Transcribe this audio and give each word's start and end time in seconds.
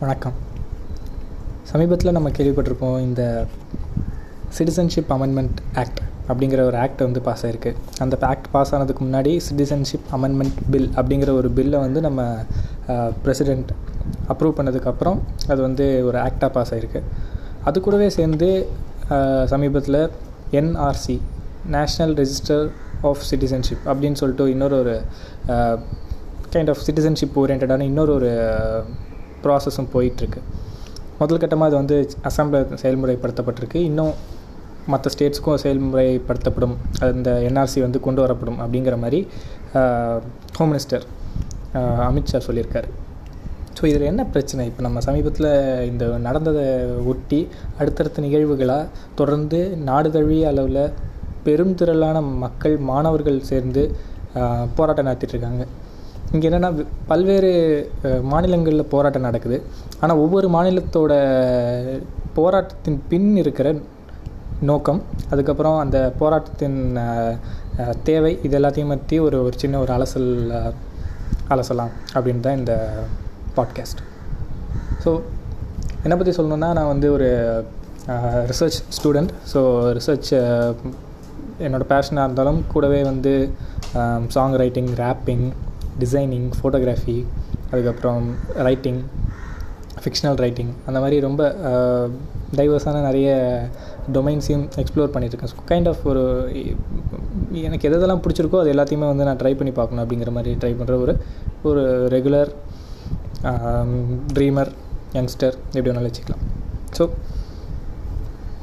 வணக்கம். 0.00 0.34
சமீபத்தில் 1.62 2.12
நம்ம 2.12 2.28
கேள்விப்பட்டிருப்போம் 2.28 2.96
இந்த 3.00 3.22
சிட்டிசன்ஷிப் 4.58 5.12
அமெண்ட்மெண்ட் 5.14 5.60
ஆக்ட் 5.74 6.00
அப்படிங்கிற 6.28 6.60
ஒரு 6.64 6.76
ஆக்ட் 6.76 7.02
வந்து 7.02 7.20
பாஸ் 7.20 7.46
ஆகிருக்கு 7.46 7.74
அந்த 7.98 8.16
ஆக்ட் 8.20 8.50
பாஸ் 8.50 8.72
ஆனதுக்கு 8.74 9.04
முன்னாடி 9.04 9.32
சிட்டிசன்ஷிப் 9.46 10.08
அமெண்ட்மெண்ட் 10.12 10.58
பில் 10.70 10.90
அப்படிங்கிற 10.96 11.32
ஒரு 11.32 11.50
பில்லை 11.50 11.78
வந்து 11.78 12.00
நம்ம 12.00 12.20
பிரசிடெண்ட் 13.24 13.70
அப்ரூவ் 14.28 14.54
பண்ணதுக்கப்புறம் 14.58 15.18
அது 15.48 15.60
வந்து 15.62 16.04
ஒரு 16.04 16.18
ஆக்டாக 16.18 16.50
பாஸ் 16.50 16.74
ஆகிருக்கு 16.74 17.02
அது 17.64 17.80
கூடவே 17.80 18.10
சேர்ந்து 18.10 18.50
சமீபத்தில் 19.44 20.00
NRC 20.52 21.20
national 21.70 22.14
register 22.16 22.66
of 23.02 23.24
citizenship 23.30 23.84
அப்படின்னு 23.84 24.12
சொல்லிட்டு 24.12 24.50
இன்னொரு 24.50 24.78
ஒரு 24.78 24.96
கைண்ட் 26.52 26.68
ஆஃப் 26.68 26.84
சிட்டிசன்ஷிப் 26.86 27.40
ஓரியன்டான 27.42 27.80
இன்னொரு 27.80 28.14
ஒரு 28.14 28.30
ப்ராசஸும் 29.44 29.90
போயிட்டுருக்கு. 29.94 30.40
முதல் 31.20 31.40
கட்டமாக 31.42 31.68
அது 31.70 31.76
வந்து 31.82 31.96
அசாமில் 32.28 32.80
செயல்முறைப்படுத்தப்பட்டிருக்கு. 32.82 33.78
இன்னும் 33.90 34.14
மற்ற 34.92 35.10
ஸ்டேட்ஸ்க்கும் 35.14 35.62
செயல்முறைப்படுத்தப்படும். 35.62 36.74
அந்த 37.06 37.30
என்ஆர்சி 37.48 37.78
வந்து 37.86 37.98
கொண்டு 38.06 38.20
வரப்படும் 38.24 38.58
அப்படிங்கிற 38.64 38.96
மாதிரி 39.04 39.20
ஹோம் 40.58 40.70
மினிஸ்டர் 40.72 41.04
அமித்ஷா 42.08 42.38
சொல்லியிருக்காரு. 42.48 42.88
ஸோ 43.78 43.82
இதில் 43.90 44.10
என்ன 44.10 44.22
பிரச்சனை? 44.34 44.62
இப்போ 44.70 44.82
நம்ம 44.86 44.98
சமீபத்தில் 45.06 45.50
இந்த 45.90 46.04
நடந்ததை 46.26 46.66
ஒட்டி 47.12 47.40
அடுத்தடுத்த 47.80 48.22
நிகழ்வுகளாக 48.26 48.86
தொடர்ந்து 49.20 49.58
நாடு 49.88 50.10
தழுவிய 50.14 50.52
அளவில் 50.52 50.84
பெருந்திரளான 51.46 52.20
மக்கள் 52.44 52.76
மாணவர்கள் 52.90 53.40
சேர்ந்து 53.50 53.82
போராட்டம் 54.78 55.06
நடத்திட்டுருக்காங்க 55.08 55.64
இங்கே 56.36 56.48
என்னென்னா 56.48 56.70
பல்வேறு 57.06 57.50
மாநிலங்களில் 58.22 58.90
போராட்டம் 58.90 59.22
நடக்குது. 59.22 59.58
ஆனால் 60.00 60.16
ஒவ்வொரு 60.16 60.48
மாநிலத்தோட 60.48 61.12
போராட்டத்தின் 62.34 62.98
பின் 63.08 63.36
இருக்கிற 63.36 63.68
நோக்கம் 64.60 65.00
அதுக்கப்புறம் 65.30 65.78
அந்த 65.78 65.98
போராட்டத்தின் 66.18 66.78
தேவை 68.02 68.38
இது 68.42 68.58
எல்லாத்தையும் 68.58 68.88
பற்றி 68.88 69.18
ஒரு 69.18 69.44
ஒரு 69.44 69.56
சின்ன 69.58 69.78
ஒரு 69.78 69.92
அலசல் 69.92 70.30
அலசலாம் 71.48 71.92
அப்படின்னு 72.14 72.40
தான் 72.40 72.58
இந்த 72.58 72.74
பாட்காஸ்ட் 73.56 74.00
ஸோ 75.04 75.10
என்னை 76.02 76.16
பற்றி 76.16 76.32
சொல்லணுன்னா 76.36 76.70
நான் 76.72 76.86
வந்து 76.86 77.12
ஒரு 77.12 77.28
ரிசர்ச் 78.50 78.78
ஸ்டூடெண்ட் 78.96 79.32
ஸோ 79.52 79.60
ரிசர்ச் 79.98 80.30
என்னோடய 81.60 81.90
பேஷனாக 81.90 82.24
இருந்தாலும் 82.24 82.64
கூடவே 82.68 83.02
வந்து 83.02 83.32
song 84.28 84.56
writing 84.56 84.90
rapping 84.94 85.46
designing 85.98 86.50
photography 86.62 87.24
அதுக்கப்புறம் 87.70 88.34
ரைட்டிங் 88.54 89.00
ஃபிக்ஷனல் 90.02 90.34
ரைட்டிங் 90.34 90.72
அந்த 90.86 91.00
மாதிரி 91.00 91.20
ரொம்ப 91.20 91.42
டைவர்ஸான 92.56 93.02
நிறைய 93.02 93.28
டொமைன்ஸையும் 94.12 94.66
எக்ஸ்ப்ளோர் 94.76 95.12
பண்ணியிருக்கேன் 95.14 95.52
ஸோ 95.52 95.62
கைண்ட் 95.70 95.88
ஆஃப் 95.88 96.02
ஒரு 96.04 96.22
எனக்கு 97.52 97.88
எது 97.88 97.98
எதெல்லாம் 97.98 98.22
பிடிச்சிருக்கோ 98.24 98.58
அது 98.60 98.72
எல்லாத்தையுமே 98.74 99.06
வந்து 99.06 99.24
நான் 99.24 99.36
ட்ரை 99.36 99.56
பண்ணி 99.56 99.72
பார்க்கணும் 99.72 100.02
அப்படிங்கிற 100.04 100.30
மாதிரி 100.30 100.54
ட்ரை 100.54 100.72
பண்ணுற 100.78 101.00
ஒரு 101.00 101.14
ஒரு 101.62 102.08
ரெகுலர் 102.08 102.50
ட்ரீமர் 104.32 104.70
யங்ஸ்டர் 105.12 105.54
எப்படி 105.72 105.90
வேணாலும் 105.90 106.10
வச்சுக்கலாம். 106.10 106.44
So 106.98 107.08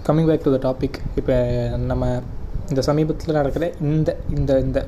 coming 0.08 0.26
back 0.26 0.44
to 0.44 0.58
the 0.58 0.72
topic 0.72 0.98
இப்போ 1.16 1.36
நம்ம 1.78 2.22
இந்த 2.70 2.81
சமீபத்தில் 2.81 3.36
நடக்கிற 3.36 3.72
இந்த 3.81 4.17
இந்த 4.30 4.59
இந்த 4.59 4.86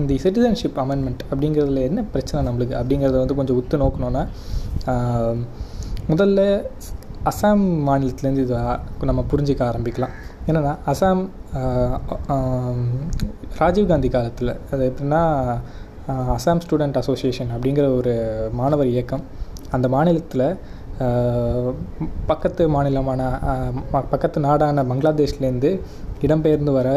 இந்த 0.00 0.14
சிட்டிசன்ஷிப் 0.22 0.78
அமெண்ட்மெண்ட் 0.82 1.22
அப்படிங்கிறதுல 1.30 1.80
என்ன 1.88 2.00
பிரச்சனை 2.12 2.40
நம்மளுக்கு? 2.48 2.74
அப்படிங்கிறத 2.80 3.16
வந்து 3.22 3.38
கொஞ்சம் 3.38 3.58
உத்து 3.60 3.76
நோக்கணுன்னா 3.82 4.22
முதல்ல 6.10 6.40
அசாம் 7.30 7.64
மாநிலத்துலேருந்து 7.88 8.44
இது 8.46 8.54
நம்ம 9.08 9.24
புரிஞ்சிக்க 9.32 9.62
ஆரம்பிக்கலாம். 9.70 10.14
என்னென்னா 10.46 10.72
அசாம் 10.92 11.22
ராஜீவ்காந்தி 13.58 14.08
காலத்தில் 14.14 14.52
அது 14.72 14.82
எப்படின்னா 14.90 15.20
அசாம் 16.36 16.62
ஸ்டூடெண்ட் 16.64 16.98
அசோசியேஷன் 17.02 17.52
அப்படிங்கிற 17.56 17.86
ஒரு 17.98 18.14
மாணவர் 18.60 18.92
இயக்கம் 18.94 19.24
அந்த 19.76 19.86
மாநிலத்தில் 19.88 20.46
பக்கத்து 22.30 22.62
மாநிலமான 22.74 23.20
பக்கத்து 24.12 24.38
நாடான 24.46 24.84
பங்களாதேஷ்லேருந்து 24.90 25.70
இடம்பெயர்ந்து 26.26 26.72
வர 26.78 26.88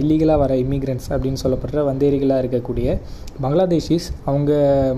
இல்லீகலாக 0.00 0.42
வர 0.42 0.52
இமிக்ரெண்ட்ஸ் 0.64 1.08
அப்படின்னு 1.12 1.42
சொல்லப்படுற 1.42 1.82
வந்தேரிகளாக 1.90 2.42
இருக்கக்கூடிய 2.42 2.96
பங்களாதேஷிஸ் 3.42 4.08
அவங்க 4.28 4.52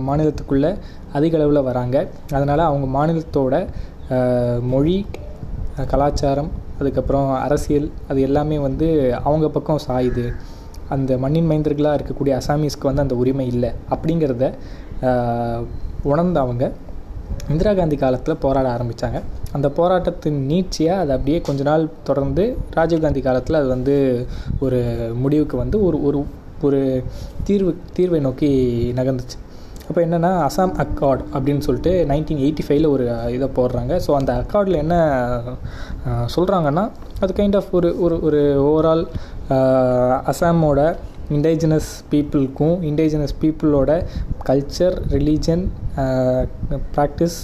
மாநிலத்துக்குள்ளே 0.08 0.70
அதிக 1.18 1.38
அளவில் 1.38 1.66
வராங்க. 1.70 1.96
அதனால் 2.36 2.68
அவங்க 2.70 2.88
மாநிலத்தோட 2.98 3.54
மொழி 4.72 4.96
கலாச்சாரம் 5.92 6.50
அதுக்கப்புறம் 6.80 7.28
அரசியல் 7.46 7.88
அது 8.10 8.20
எல்லாமே 8.28 8.56
வந்து 8.68 8.86
அவங்க 9.28 9.46
பக்கம் 9.56 9.84
சாயுது. 9.88 10.26
அந்த 10.94 11.10
மண்ணின் 11.24 11.48
மைந்தர்களாக 11.50 11.98
இருக்கக்கூடிய 11.98 12.32
அசாமீஸ்க்கு 12.40 12.88
வந்து 12.90 13.04
அந்த 13.04 13.14
உரிமை 13.22 13.46
இல்லை. 13.54 13.70
அப்படிங்கிறத 13.94 14.44
உணர்ந்தவங்க 16.12 16.64
இந்திரா 17.52 17.72
காந்தி 17.78 17.96
காலத்தில் 17.96 18.40
போராட 18.44 18.66
ஆரம்பித்தாங்க 18.76 19.18
அந்த 19.56 19.68
போராட்டத்தின் 19.78 20.38
நீட்சியாக 20.50 21.02
அது 21.02 21.12
அப்படியே 21.16 21.38
கொஞ்ச 21.48 21.62
நாள் 21.62 21.84
தொடர்ந்து 22.08 22.44
ராஜீவ்காந்தி 22.76 23.20
காலத்தில் 23.26 23.58
அது 23.60 23.68
வந்து 23.74 23.94
ஒரு 24.66 24.80
முடிவுக்கு 25.24 25.56
வந்து 25.56 25.78
ஒரு 25.86 25.98
ஒரு 26.08 26.20
ஒரு 26.66 26.80
தீர்வு 27.48 27.72
தீர்வை 27.96 28.20
நோக்கி 28.26 28.50
நகர்ந்துச்சு. 28.98 29.38
அப்போ 29.88 30.00
என்னென்னா 30.04 30.30
அசாம் 30.48 30.74
அக்கார்ட் 30.82 31.22
அப்படின்னு 31.34 31.64
சொல்லிட்டு 31.66 31.92
நைன்டீன் 32.10 32.42
எயிட்டி 32.44 32.64
ஃபைவ்ல 32.66 32.90
ஒரு 32.94 33.06
இதை 33.36 33.48
போடுறாங்க. 33.56 33.94
ஸோ 34.06 34.10
அந்த 34.18 34.32
அக்கார்டில் 34.42 34.82
என்ன 34.84 34.94
சொல்கிறாங்கன்னா 36.36 36.84
அது 37.22 37.34
கைண்ட் 37.40 37.58
ஆஃப் 37.60 37.72
ஒரு 37.78 37.90
ஒரு 38.04 38.16
ஒரு 38.28 38.40
ஓவரால் 38.68 39.04
அசாமோட 40.32 40.80
இண்டிஜினஸ் 41.34 41.90
பீப்புளுக்கும் 42.12 42.76
இண்டிஜினஸ் 42.90 43.34
பீப்புளோட 43.42 43.92
கல்ச்சர் 44.48 44.96
ரிலீஜன் 45.14 45.64
ப்ராக்டிஸ் 46.96 47.38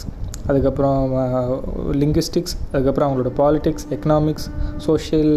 அதுக்கப்புறம் 0.50 1.00
uh, 1.14 1.50
லிங்குஸ்டிக்ஸ் 2.00 2.54
அதுக்கப்புறம் 2.72 3.08
அவங்களோட 3.08 3.30
பாலிட்டிக்ஸ் 3.36 3.86
எக்கனாமிக்ஸ் 3.96 4.46
சோஷியல் 4.86 5.34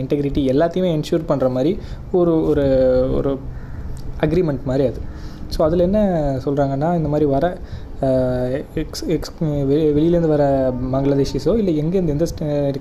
இன்டெகிரிட்டி 0.00 0.42
எல்லாத்தையுமே 0.52 0.90
என்ஷூர் 0.96 1.28
பண்ணுற 1.30 1.48
மாதிரி 1.50 1.72
ஒரு 2.12 2.34
ஒரு 2.50 2.66
ஒரு 3.18 3.32
அக்ரிமெண்ட் 4.20 4.62
மாதிரி 4.64 4.84
அது. 4.90 5.00
ஸோ 5.54 5.60
அதில் 5.62 5.86
என்ன 5.88 6.00
சொல்கிறாங்கன்னா 6.44 6.90
இந்த 6.94 7.08
மாதிரி 7.08 7.26
வர 7.34 7.46
uh, 8.02 8.46
எக்ஸ் 8.82 9.04
எக்ஸ் 9.14 9.32
வெளியிலேருந்து 9.96 10.32
வர 10.34 10.44
பங்களாதேஷிஸோ 10.94 11.54
இல்லை 11.60 11.74
எங்கேருந்து 11.82 12.14
எந்த 12.16 12.26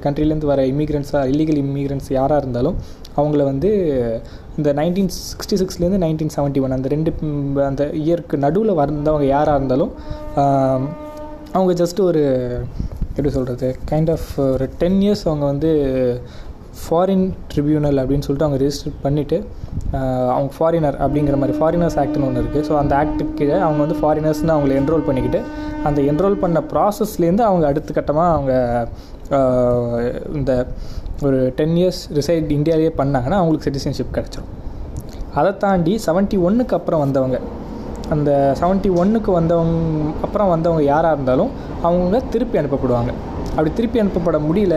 கண்ட்ரிலேருந்து 0.05 0.51
வர 0.53 0.61
இமிக்ரெண்ட்ஸாக 0.73 1.31
இல்லீகல் 1.33 1.61
இமிக்ரெண்ட்ஸ் 1.63 2.11
யாராக 2.11 2.41
இருந்தாலும் 2.43 2.77
அவங்கள 3.15 3.41
வந்து 3.43 3.69
இந்த 4.57 4.69
நைன்டீன் 4.73 5.11
சிக்ஸ்டி 5.21 5.57
சிக்ஸ்லேருந்து 5.61 6.03
நைன்டீன் 6.05 6.33
செவன்ட்டி 6.35 6.61
ஒன் 6.61 6.71
அந்த 6.71 6.87
ரெண்டு 6.87 7.11
அந்த 7.67 7.83
இயருக்கு 8.01 8.37
நடுவில் 8.37 8.73
வந்தவங்க 8.75 9.27
யாராக 9.27 9.59
இருந்தாலும் 9.59 9.91
அவங்க 11.53 11.73
ஜஸ்ட் 11.73 11.99
ஒரு 12.01 12.23
எப்படி 13.09 13.31
சொல்கிறது 13.31 13.67
கைண்ட் 13.89 14.09
ஆஃப் 14.09 14.29
ஒரு 14.45 14.65
டென் 14.77 14.99
இயர்ஸ் 15.01 15.25
அவங்க 15.27 15.45
வந்து 15.45 15.71
ஃபாரின் 16.83 17.25
ட்ரிபியூனல் 17.51 17.99
அப்படின்னு 18.01 18.25
சொல்லிட்டு 18.25 18.47
அவங்க 18.47 18.59
ரெஜிஸ்டர் 18.63 18.95
பண்ணிவிட்டு 19.03 19.37
அவங்க 20.29 20.49
ஃபாரினர் 20.57 20.97
அப்படிங்கிற 20.97 21.35
மாதிரி 21.37 21.55
ஃபாரினர்ஸ் 21.59 21.97
ஆக்ட்னு 21.97 22.27
ஒன்று 22.27 22.41
இருக்குது 22.43 22.65
ஸோ 22.67 22.73
அந்த 22.77 22.93
ஆக்டுக்கு 22.95 23.35
கீழே 23.35 23.57
அவங்க 23.59 23.79
வந்து 23.81 23.97
ஃபாரினர்ஸ்னு 24.01 24.53
அவங்கள 24.55 24.73
என்ரோல் 24.79 25.05
பண்ணிக்கிட்டு 25.05 25.41
அந்த 25.83 25.99
என்ரோல் 26.11 26.41
பண்ண 26.41 26.59
ப்ராசஸ்லேருந்து 26.73 27.45
அவங்க 27.47 27.65
அடுத்த 27.67 27.93
கட்டமாக 27.93 28.33
அவங்க 28.33 28.53
இந்த 30.37 30.51
ஒரு 31.25 31.39
டென் 31.57 31.75
இயர்ஸ் 31.81 32.01
ரிசைட் 32.19 32.53
இந்தியாவிலேயே 32.57 32.93
பண்ணாங்கன்னா 32.97 33.37
அவங்களுக்கு 33.39 33.67
சிட்டிசன்ஷிப் 33.67 34.15
கிடச்சிரும். 34.17 34.49
அதை 35.39 35.51
தாண்டி 35.63 35.93
செவன்ட்டி 36.05 36.37
ஒன்றுக்கு 36.47 36.75
அப்புறம் 36.79 37.03
வந்தவங்க 37.05 37.37
அந்த 38.13 38.31
செவன்ட்டி 38.59 38.89
ஒன்றுக்கு 39.01 39.31
வந்தவங்க 39.39 39.75
அப்புறம் 40.25 40.49
வந்தவங்க 40.53 40.83
யாராக 40.93 41.15
இருந்தாலும் 41.17 41.51
அவங்க 41.87 42.21
திருப்பி 42.33 42.59
அனுப்பப்படுவாங்க. 42.61 43.11
அப்படி 43.49 43.71
திருப்பி 43.77 43.97
அனுப்பப்பட 44.01 44.37
முடியல 44.47 44.75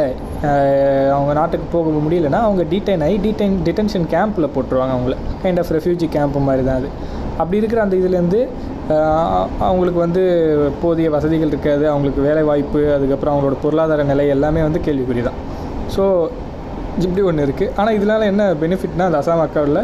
அவங்க 1.17 1.33
நாட்டுக்கு 1.39 1.67
போக 1.75 1.91
முடியலன்னா 2.07 2.41
அவங்க 2.47 2.63
டீடைன் 2.73 3.05
ஆகி 3.07 3.17
டீடைன் 3.27 3.57
டிடென்ஷன் 3.67 4.07
கேம்பில் 4.15 4.53
போட்டுருவாங்க 4.55 4.95
அவங்கள. 4.97 5.17
கைண்ட் 5.43 5.61
ஆஃப் 5.63 5.73
ரெஃப்யூஜி 5.77 6.09
கேம்ப் 6.17 6.39
மாதிரி 6.49 6.65
தான் 6.69 6.79
அது. 6.81 6.89
அப்படி 7.41 7.57
இருக்கிற 7.63 7.81
அந்த 7.87 7.97
இதுலேருந்து 8.01 8.41
அவங்களுக்கு 9.59 9.99
வந்து 9.99 10.23
போதிய 10.83 11.11
வசதிகள் 11.11 11.49
இருக்காது 11.49 11.89
அவங்களுக்கு 11.89 12.21
வேலை 12.23 12.43
வாய்ப்பு 12.43 12.93
அதுக்கப்புறம் 12.95 13.35
அவங்களோட 13.35 13.57
பொருளாதார 13.63 14.03
நிலை 14.03 14.29
எல்லாமே 14.29 14.63
வந்து 14.63 14.81
கேள்விக்குறி 14.81 15.23
தான் 15.23 15.39
ஸோ 15.97 16.31
இப்படி 16.99 17.23
ஒன்று 17.23 17.47
இருக்குது 17.47 17.73
ஆனால் 17.77 17.95
இதனால் 17.95 18.23
என்ன 18.23 18.55
பெனிஃபிட்னால் 18.55 19.09
அது 19.09 19.17
அசாம் 19.17 19.43
அக்காவில் 19.47 19.81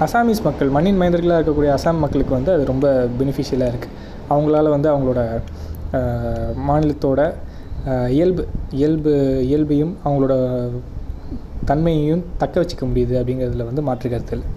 அசாமீஸ் 0.00 0.42
மக்கள் 0.42 0.68
மண்ணின் 0.68 0.96
மைந்தர்களாக 0.96 1.38
இருக்கக்கூடிய 1.38 1.70
அசாம் 1.74 1.98
மக்களுக்கு 1.98 2.34
வந்து 2.34 2.52
அது 2.52 2.64
ரொம்ப 2.64 2.86
பெனிஃபிஷியலாக 3.18 3.72
இருக்குது 3.72 3.94
அவங்களால 4.28 4.70
வந்து 4.70 4.88
அவங்களோட 4.88 5.20
மாநிலத்தோட 6.54 7.20
இயல்பு 8.08 8.48
இயல்பு 8.70 9.42
இயல்பையும் 9.42 9.96
அவங்களோட 10.04 10.34
தன்மையையும் 11.64 12.24
தக்க 12.38 12.60
வச்சுக்க 12.60 12.84
முடியுது 12.86 13.14
அப்படிங்கிறதுல 13.20 13.64
வந்து 13.64 13.82
மாற்று 13.82 14.08
கருத்து 14.08 14.34
இல்லை. 14.36 14.48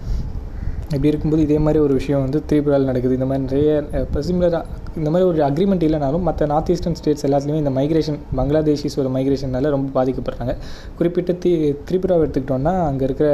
இப்படி 0.94 1.10
இருக்கும்போது 1.10 1.42
இதே 1.46 1.58
மாதிரி 1.64 1.78
ஒரு 1.86 1.94
விஷயம் 1.98 2.22
வந்து 2.24 2.38
திரிபுராவில் 2.50 2.88
நடக்குது. 2.90 3.16
இந்த 3.18 3.26
மாதிரி 3.30 3.44
நிறைய 3.48 3.72
இப்போ 4.04 4.20
சிமிலராக 4.28 4.62
இந்த 5.00 5.10
மாதிரி 5.12 5.26
ஒரு 5.30 5.40
அக்ரிமெண்ட் 5.48 5.84
இல்லைனாலும் 5.86 6.24
மற்ற 6.28 6.46
நார்த் 6.52 6.70
ஈஸ்டர்ன் 6.74 6.96
ஸ்டேட்ஸ் 7.00 7.24
எல்லாத்துலேயுமே 7.26 7.60
இந்த 7.62 7.72
மைக்ரேஷன் 7.76 8.18
பங்களாதேஷிஸோட 8.38 9.08
மைக்ரேஷனால 9.16 9.70
ரொம்ப 9.76 9.88
பாதிக்கப்படுறாங்க. 9.98 10.54
குறிப்பிட்ட 10.98 11.32
தி 11.44 11.52
திரிபுராவை 11.90 12.24
எடுத்துக்கிட்டோன்னா 12.26 12.72
அங்கே 12.88 13.04
இருக்கிற 13.08 13.28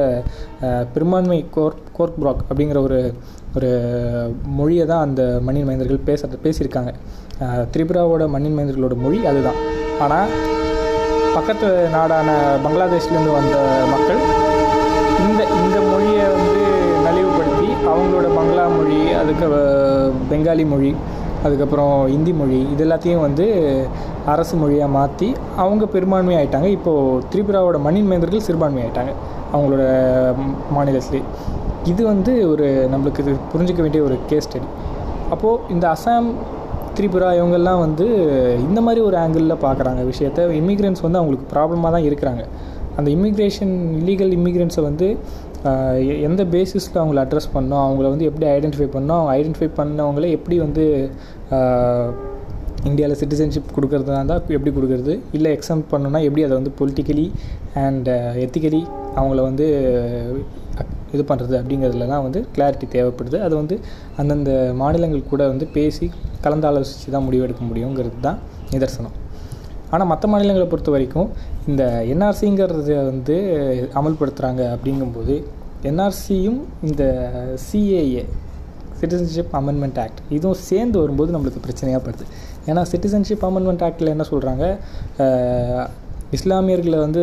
பெரும்பான்மை 0.94 1.38
கோர் 1.56 1.78
கோர்க் 1.98 2.20
ப்ராக் 2.24 2.44
அப்படிங்கிற 2.50 2.80
ஒரு 2.88 3.00
ஒரு 3.58 3.70
மொழியை 4.58 4.86
தான் 4.92 5.04
அந்த 5.06 5.22
மண்ணின் 5.46 5.68
மைந்தர்கள் 5.68 6.06
பேச 6.10 6.28
பேசியிருக்காங்க. 6.46 6.92
திரிபுராவோட 7.74 8.26
மண்ணின் 8.34 8.58
மைந்தர்களோட 8.58 8.96
மொழி 9.04 9.20
அதுதான். 9.32 9.60
ஆனால் 10.06 10.34
பக்கத்து 11.36 11.68
நாடான 11.96 12.30
பங்களாதேஷ்லேருந்து 12.64 13.32
வந்த 13.38 13.56
மக்கள் 13.94 14.20
அவங்களோட 17.96 18.28
பங்களா 18.38 18.64
மொழி 18.76 18.98
அதுக்கு 19.20 19.46
பெங்காலி 20.30 20.64
மொழி 20.72 20.90
அதுக்கப்புறம் 21.46 21.94
இந்தி 22.14 22.32
மொழி 22.38 22.58
இது 22.72 22.82
எல்லாத்தையும் 22.86 23.24
வந்து 23.26 23.44
அரசு 24.32 24.54
மொழியாக 24.60 24.94
மாற்றி 24.96 25.28
அவங்க 25.62 25.84
பெரும்பான்மை 25.94 26.34
ஆயிட்டாங்க. 26.38 26.68
இப்போது 26.76 27.20
திரிபுராவோட 27.32 27.78
மண்ணின் 27.86 28.08
மேந்தர்கள் 28.10 28.44
சிறுபான்மை 28.46 28.80
ஆயிட்டாங்க 28.84 29.12
அவங்களோட 29.52 29.84
மாநிலத்திலே. 30.76 31.20
இது 31.92 32.02
வந்து 32.12 32.32
ஒரு 32.52 32.66
நம்மளுக்கு 32.92 33.22
இது 33.24 33.32
புரிஞ்சிக்க 33.52 33.80
வேண்டிய 33.84 34.02
ஒரு 34.06 34.16
கேஸ் 34.30 34.46
ஸ்டடி 34.48 34.68
அப்போது 35.34 35.60
இந்த 35.74 35.84
அசாம் 35.94 36.28
திரிபுரா 36.98 37.28
இவங்கெல்லாம் 37.38 37.80
வந்து 37.84 38.06
இந்த 38.66 38.80
மாதிரி 38.86 39.00
ஒரு 39.08 39.16
ஆங்கிளில் 39.22 39.62
பார்க்குறாங்க 39.66 40.02
விஷயத்த. 40.10 40.48
இமிக்ரெண்ட்ஸ் 40.62 41.04
வந்து 41.06 41.20
அவங்களுக்கு 41.20 41.46
ப்ராப்ளமாக 41.54 41.90
தான் 41.96 42.06
இருக்கிறாங்க. 42.08 42.42
அந்த 42.98 43.08
இமிக்ரேஷன் 43.16 43.74
இல்லீகல் 44.00 44.32
இமிக்ரெண்ட்ஸை 44.38 44.82
வந்து 44.88 45.06
எந்த 46.26 46.42
பேசிஸில் 46.54 47.00
அவங்கள 47.02 47.20
அட்ரஸ் 47.24 47.52
பண்ணோம் 47.54 47.82
அவங்கள 47.86 48.06
வந்து 48.12 48.28
எப்படி 48.30 48.46
ஐடென்டிஃபை 48.56 48.88
பண்ணோம் 48.96 49.18
அவங்க 49.18 49.32
ஐடென்டிஃபை 49.38 49.68
பண்ணவங்கள 49.78 50.28
எப்படி 50.36 50.58
வந்து 50.64 50.84
இந்தியாவில் 52.88 53.18
சிட்டிசன்ஷிப் 53.20 53.74
கொடுக்குறதா 53.76 54.18
இருந்தால் 54.18 54.42
எப்படி 54.56 54.72
கொடுக்குறது? 54.76 55.14
இல்லை 55.36 55.50
எக்ஸாம் 55.56 55.82
பண்ணோன்னா 55.92 56.20
எப்படி 56.26 56.44
அதை 56.46 56.54
வந்து 56.60 56.72
பொலிட்டிக்கலி 56.80 57.26
அண்ட் 57.84 58.08
எத்திக்கலி 58.44 58.82
அவங்கள 59.18 59.40
வந்து 59.48 59.66
இது 61.14 61.22
பண்ணுறது 61.30 61.54
அப்படிங்கிறதுலலாம் 61.60 62.24
வந்து 62.26 62.40
கிளாரிட்டி 62.54 62.86
தேவைப்படுது. 62.94 63.38
அது 63.46 63.54
வந்து 63.60 63.76
அந்தந்த 64.20 64.52
மாநிலங்கள் 64.82 65.30
கூட 65.32 65.42
வந்து 65.52 65.66
பேசி 65.78 66.06
கலந்தாலோசித்து 66.46 67.14
தான் 67.16 67.26
முடிவெடுக்க 67.28 67.62
முடியுங்கிறது 67.70 68.20
தான் 68.28 68.38
நிதர்சனம். 68.74 69.16
ஆனால் 69.90 70.10
மற்ற 70.12 70.28
மாநிலங்களை 70.28 70.66
பொறுத்த 70.68 70.90
வரைக்கும் 70.94 71.28
இந்த 71.70 71.82
என்ஆர்சிங்கிறத 72.12 72.94
வந்து 73.10 73.36
அமல்படுத்துகிறாங்க 74.00 74.62
அப்படிங்கும்போது 74.76 75.34
என்ஆர்சியும் 75.90 76.60
இந்த 76.88 77.04
சிஏஏ 77.66 78.24
சிட்டிசன்ஷிப் 79.00 79.54
அமெண்ட்மெண்ட் 79.60 79.98
ஆக்ட் 80.04 80.20
இதுவும் 80.36 80.60
சேர்ந்து 80.68 80.96
வரும்போது 81.02 81.32
நம்மளுக்கு 81.34 81.62
பிரச்சனையாக 81.64 82.00
படுது. 82.06 82.26
ஏன்னா 82.68 82.82
சிட்டிசன்ஷிப் 82.92 83.44
அமெண்ட்மெண்ட் 83.48 83.84
ஆக்டில் 83.86 84.12
என்ன 84.14 84.24
சொல்கிறாங்க 84.30 84.64
இஸ்லாமியர்களை 86.36 86.98
வந்து 86.98 87.22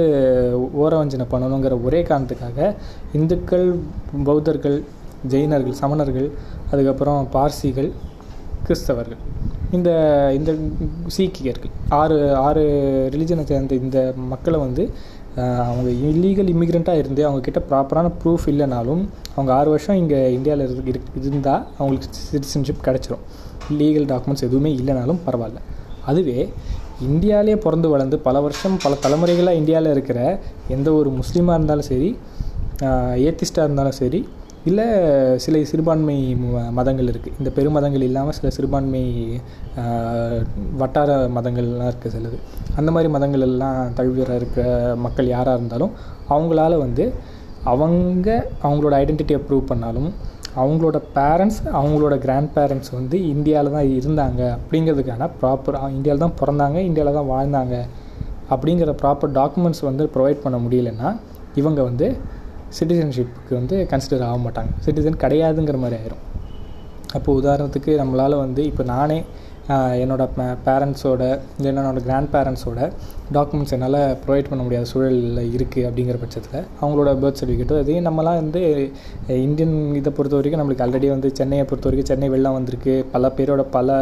ஓரவஞ்சனை 0.84 1.26
பண்ணணுங்கிற 1.34 1.78
ஒரே 1.88 2.02
காரணத்துக்காக 2.10 2.70
இந்துக்கள் 3.20 3.68
பௌத்தர்கள் 4.28 4.78
ஜெயினர்கள் 5.32 5.80
சமணர்கள் 5.82 6.30
அதுக்கப்புறம் 6.72 7.28
பார்சிகள் 7.36 7.90
கிறிஸ்தவர்கள். 8.66 9.22
இந்த 9.78 9.90
இந்த 10.38 10.52
சீக்கியர்கள் 11.16 11.72
ஆறு 12.00 12.18
ஆறு 12.46 12.64
ரிலிஜனை 13.14 13.44
சேர்ந்த 13.52 13.76
இந்த 13.86 14.00
மக்களை 14.34 14.58
வந்து 14.66 14.84
அவங்க 15.68 15.90
இல்லீகல் 16.10 16.52
இமிக்ரெண்ட்டாக 16.54 17.02
இருந்து 17.02 17.22
அவங்கக்கிட்ட 17.28 17.62
ப்ராப்பரான 17.70 18.12
ப்ரூஃப் 18.22 18.46
இல்லைனாலும் 18.52 19.02
அவங்க 19.36 19.52
ஆறு 19.60 19.70
வருஷம் 19.74 20.00
இங்கே 20.02 20.20
இந்தியாவில் 20.38 20.66
இரு 20.92 21.02
இருந்தால் 21.22 21.64
அவங்களுக்கு 21.78 22.10
சிட்டிசன்ஷிப் 22.32 22.86
கிடச்சிரும். 22.88 23.24
லீகல் 23.80 24.08
டாக்குமெண்ட்ஸ் 24.12 24.46
எதுவுமே 24.48 24.72
இல்லைனாலும் 24.80 25.22
பரவாயில்ல. 25.28 25.60
அதுவே 26.12 26.38
இந்தியாவிலே 27.10 27.56
பிறந்து 27.66 27.88
வளர்ந்து 27.94 28.18
பல 28.28 28.38
வருஷம் 28.46 28.76
பல 28.84 28.96
தலைமுறைகளாக 29.06 29.60
இந்தியாவில் 29.62 29.94
இருக்கிற 29.96 30.20
எந்த 30.76 30.90
ஒரு 31.00 31.10
முஸ்லீமாக 31.20 31.58
இருந்தாலும் 31.60 31.90
சரி 31.92 32.10
ஏத்திஸ்டாக 33.28 33.68
இருந்தாலும் 33.68 33.98
சரி 34.02 34.20
இல்லை 34.66 34.86
சில 35.38 35.62
சிறுபான்மை 35.64 36.16
மதங்கள் 36.72 37.10
இருக்குது 37.12 37.38
இந்த 37.40 37.50
பெருமதங்கள் 37.56 38.06
இல்லாமல் 38.08 38.36
சில 38.38 38.50
சிறுபான்மை 38.50 39.02
வட்டார 40.78 41.16
மதங்கள்லாம் 41.38 41.90
இருக்குது 41.92 42.14
சிலது. 42.14 42.38
அந்த 42.76 42.90
மாதிரி 42.92 43.10
மதங்கள் 43.12 43.42
எல்லாம் 43.42 43.80
தழுவிற 43.94 44.30
இருக்கிற 44.36 44.66
மக்கள் 44.96 45.28
யாராக 45.28 45.58
இருந்தாலும் 45.58 45.92
அவங்களால 46.30 46.78
வந்து 46.78 47.06
அவங்க 47.64 48.30
அவங்களோட 48.64 48.94
ஐடென்டிட்டியை 49.02 49.42
ப்ரூவ் 49.48 49.66
பண்ணாலும் 49.66 50.10
அவங்களோட 50.56 50.98
பேரண்ட்ஸ் 51.16 51.60
அவங்களோட 51.78 52.16
கிராண்ட் 52.18 52.52
பேரண்ட்ஸ் 52.56 52.92
வந்து 52.92 53.18
இந்தியாவில் 53.26 53.76
தான் 53.76 53.92
இருந்தாங்க 54.00 54.42
அப்படிங்கிறதுக்கான 54.58 55.30
ப்ராப்பர் 55.42 55.78
இந்தியாவில் 55.90 56.26
தான் 56.26 56.38
பிறந்தாங்க 56.42 56.78
இந்தியாவில் 56.82 57.18
தான் 57.20 57.32
வாழ்ந்தாங்க 57.32 57.76
அப்படிங்கிற 58.50 58.94
ப்ராப்பர் 59.02 59.34
டாக்குமெண்ட்ஸ் 59.34 59.84
வந்து 59.84 60.06
ப்ரொவைட் 60.16 60.44
பண்ண 60.44 60.58
முடியலன்னா 60.58 61.12
இவங்க 61.56 61.80
வந்து 61.84 62.08
சிட்டிசன்ஷிப்புக்கு 62.80 63.54
வந்து 63.54 63.88
கன்சிடர் 63.90 64.24
ஆக 64.30 64.38
மாட்டாங்க. 64.46 64.72
சிட்டிசன் 64.86 65.22
கிடையாதுங்கிற 65.24 65.78
மாதிரி 65.78 66.02
ஆயிரும். 66.02 66.24
அப்போது 67.14 67.36
உதாரணத்துக்கு 67.40 67.92
நம்மளால் 68.02 68.38
வந்து 68.38 68.66
இப்போ 68.66 68.84
நானே 68.84 69.26
என்னோடய 69.70 70.46
பேரண்ட்ஸோட 70.66 71.24
இல்லை 71.58 71.70
என்னோடய 71.72 72.04
கிராண்ட் 72.08 72.30
பேரண்ட்ஸோட 72.34 72.80
டாக்குமெண்ட்ஸ் 73.36 73.74
என்னால் 73.76 74.00
ப்ரொவைட் 74.24 74.50
பண்ண 74.50 74.62
முடியாத 74.64 74.88
சூழலில் 74.92 75.54
இருக்குது 75.58 75.86
அப்படிங்கிற 75.88 76.18
பட்சத்தில் 76.24 76.66
அவங்களோட 76.82 77.12
பர்த் 77.22 77.40
சர்டிஃபிகேட்டோ 77.42 77.78
அதே 77.84 77.96
நம்மலாம் 78.08 78.40
வந்து 78.42 78.62
இந்தியன் 79.46 79.78
இதை 80.00 80.12
பொறுத்த 80.18 80.36
வரைக்கும் 80.40 80.62
நம்மளுக்கு 80.62 80.86
ஆல்ரெடி 80.86 81.10
வந்து 81.16 81.32
சென்னையை 81.40 81.66
பொறுத்த 81.70 81.88
வரைக்கும் 81.90 82.12
சென்னை 82.12 82.30
வெள்ளம் 82.34 82.58
வந்திருக்கு. 82.58 82.96
பல 83.16 83.32
பேரோட 83.38 83.66
பல 83.78 83.98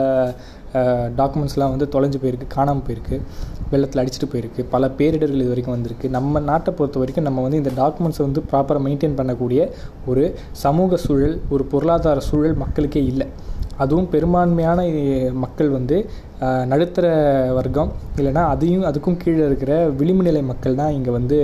டாக்குமெண்ட்ஸ்லாம் 1.20 1.74
வந்து 1.76 1.88
தொலைஞ்சு 1.96 2.20
போயிருக்கு 2.24 2.48
காணாமல் 2.58 2.86
போயிருக்கு 2.88 3.16
வெள்ளத்தில் 3.72 4.02
அடிச்சுட்டு 4.04 4.30
போயிருக்கு. 4.34 4.62
பல 4.74 4.88
பேரிடர்கள் 5.00 5.42
இது 5.44 5.54
வரைக்கும் 5.54 5.76
வந்திருக்கு. 5.78 6.10
நம்ம 6.18 6.40
நாட்டை 6.50 6.74
பொறுத்த 6.78 7.00
வரைக்கும் 7.02 7.28
நம்ம 7.30 7.42
வந்து 7.48 7.62
இந்த 7.64 7.72
டாக்குமெண்ட்ஸை 7.82 8.24
வந்து 8.28 8.44
ப்ராப்பராக 8.52 8.84
மெயின்டைன் 8.88 9.18
பண்ணக்கூடிய 9.22 9.70
ஒரு 10.12 10.24
சமூக 10.66 10.98
சூழல் 11.06 11.36
ஒரு 11.50 11.66
பொருளாதார 11.74 12.20
சூழல் 12.30 12.62
மக்களுக்கே 12.64 13.04
இல்லை. 13.14 13.28
அதுவும் 13.84 14.12
பெரும்பான்மையான 14.14 14.86
மக்கள் 15.44 15.70
வந்து 15.78 15.98
நடுத்தர 16.72 17.08
வர்க்கம் 17.58 17.90
இல்லைனா 18.20 18.44
அதையும் 18.54 18.88
அதுக்கும் 18.90 19.20
கீழே 19.24 19.44
இருக்கிற 19.50 19.74
விளிம்பு 20.00 20.24
நிலை 20.28 20.42
மக்கள் 20.52 20.80
தான் 20.80 20.96
இங்கே 20.98 21.12
வந்து 21.20 21.38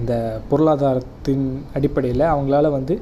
இந்த 0.00 0.12
பொருளாதாரத்தின் 0.50 1.46
அடிப்படையில் 1.78 2.30
அவங்களால 2.34 2.70
வந்து 2.76 2.94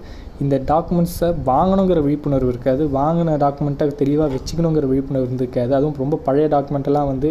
இந்த 0.45 0.57
டாக்குமெண்ட்ஸை 0.71 1.29
வாங்கணுங்கிற 1.49 2.01
விழிப்புணர்வு 2.07 2.51
இருக்காது. 2.53 2.83
வாங்கின 2.97 3.37
டாக்குமெண்ட்டை 3.45 3.87
தெளிவாக 4.03 4.35
வச்சுக்கணுங்கிற 4.35 4.87
விழிப்புணர்வு 4.91 5.27
இருந்திருக்காது. 5.29 5.73
அதுவும் 5.79 6.01
ரொம்ப 6.03 6.19
பழைய 6.27 6.47
டாக்குமெண்ட்டெல்லாம் 6.55 7.11
வந்து 7.13 7.31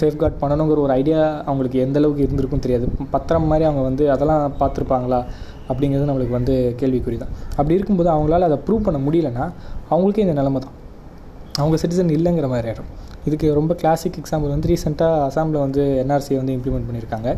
சேஃப்கார்ட் 0.00 0.40
பண்ணணுங்கிற 0.42 0.80
ஒரு 0.86 0.94
ஐடியா 1.00 1.22
அவங்களுக்கு 1.48 1.80
எந்தளவுக்கு 1.86 2.26
இருந்திருக்கும் 2.26 2.64
தெரியாது. 2.66 2.88
பத்திரம் 3.14 3.50
மாதிரி 3.52 3.66
அவங்க 3.68 3.84
வந்து 3.88 4.06
அதெல்லாம் 4.14 4.56
பார்த்துருப்பாங்களா? 4.62 5.20
அப்படிங்கிறது 5.72 6.08
நம்மளுக்கு 6.10 6.36
வந்து 6.38 6.54
கேள்விக்குறி 6.80 7.18
தான் 7.22 7.32
அப்படி 7.58 7.76
இருக்கும்போது 7.78 8.10
அவங்களால 8.14 8.48
அதை 8.50 8.58
ப்ரூவ் 8.66 8.86
பண்ண 8.88 9.00
முடியலன்னா 9.06 9.46
அவங்களுக்கே 9.92 10.24
இந்த 10.26 10.36
நிலமை 10.40 10.60
தான். 10.66 10.76
அவங்க 11.60 11.76
சிட்டிசன் 11.82 12.12
இல்லைங்கிற 12.18 12.46
மாதிரி 12.52 12.68
ஆகிடும் 12.72 12.90
இதுக்கு 13.28 13.48
ரொம்ப 13.58 13.72
கிளாசிக் 13.80 14.16
எக்ஸாம்பிள் 14.20 14.52
வந்து 14.54 14.68
ரீசெண்டாக 14.70 15.26
அசாமில் 15.26 15.58
வந்து 15.64 15.82
என்ஆர்சியை 16.02 16.38
வந்து 16.42 16.54
இம்ப்ளிமெண்ட் 16.56 16.86
பண்ணியிருக்காங்க. 16.88 17.28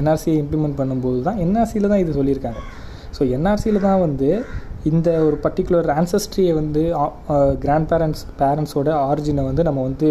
என்ஆர்சியை 0.00 0.36
இம்ப்ளிமெண்ட் 0.42 0.76
பண்ணும்போது 0.80 1.18
தான் 1.26 1.40
என்ஆர்சியில் 1.44 1.90
தான் 1.92 2.02
இது 2.04 2.12
சொல்லியிருக்காங்க. 2.18 2.60
ஸோ 3.16 3.22
என்ஆர்சியில் 3.36 3.84
தான் 3.88 4.00
வந்து 4.06 4.28
இந்த 4.90 5.10
ஒரு 5.26 5.36
பர்டிகுலர் 5.44 5.90
ஆன்சஸ்ட்ரியை 5.98 6.54
வந்து 6.60 6.80
கிராண்ட் 7.64 7.88
பேரண்ட்ஸ் 7.90 8.24
பேரண்ட்ஸோட 8.40 8.88
ஆரிஜினை 9.10 9.44
வந்து 9.50 9.62
நம்ம 9.68 9.82
வந்து 9.88 10.08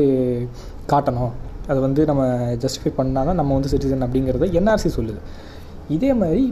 காட்டணும். 0.91 1.33
அதை 1.71 1.79
வந்து 1.87 2.01
நம்ம 2.11 2.23
ஜஸ்டிஃபை 2.63 2.91
பண்ணால் 2.99 3.27
தான் 3.29 3.39
நம்ம 3.41 3.51
வந்து 3.57 3.71
சிட்டிசன் 3.73 4.05
அப்படிங்கிறத 4.05 4.47
என்ஆர்சி 4.59 4.89
சொல்லுது. 4.97 5.19
இதே 5.95 6.11
மாதிரி 6.21 6.43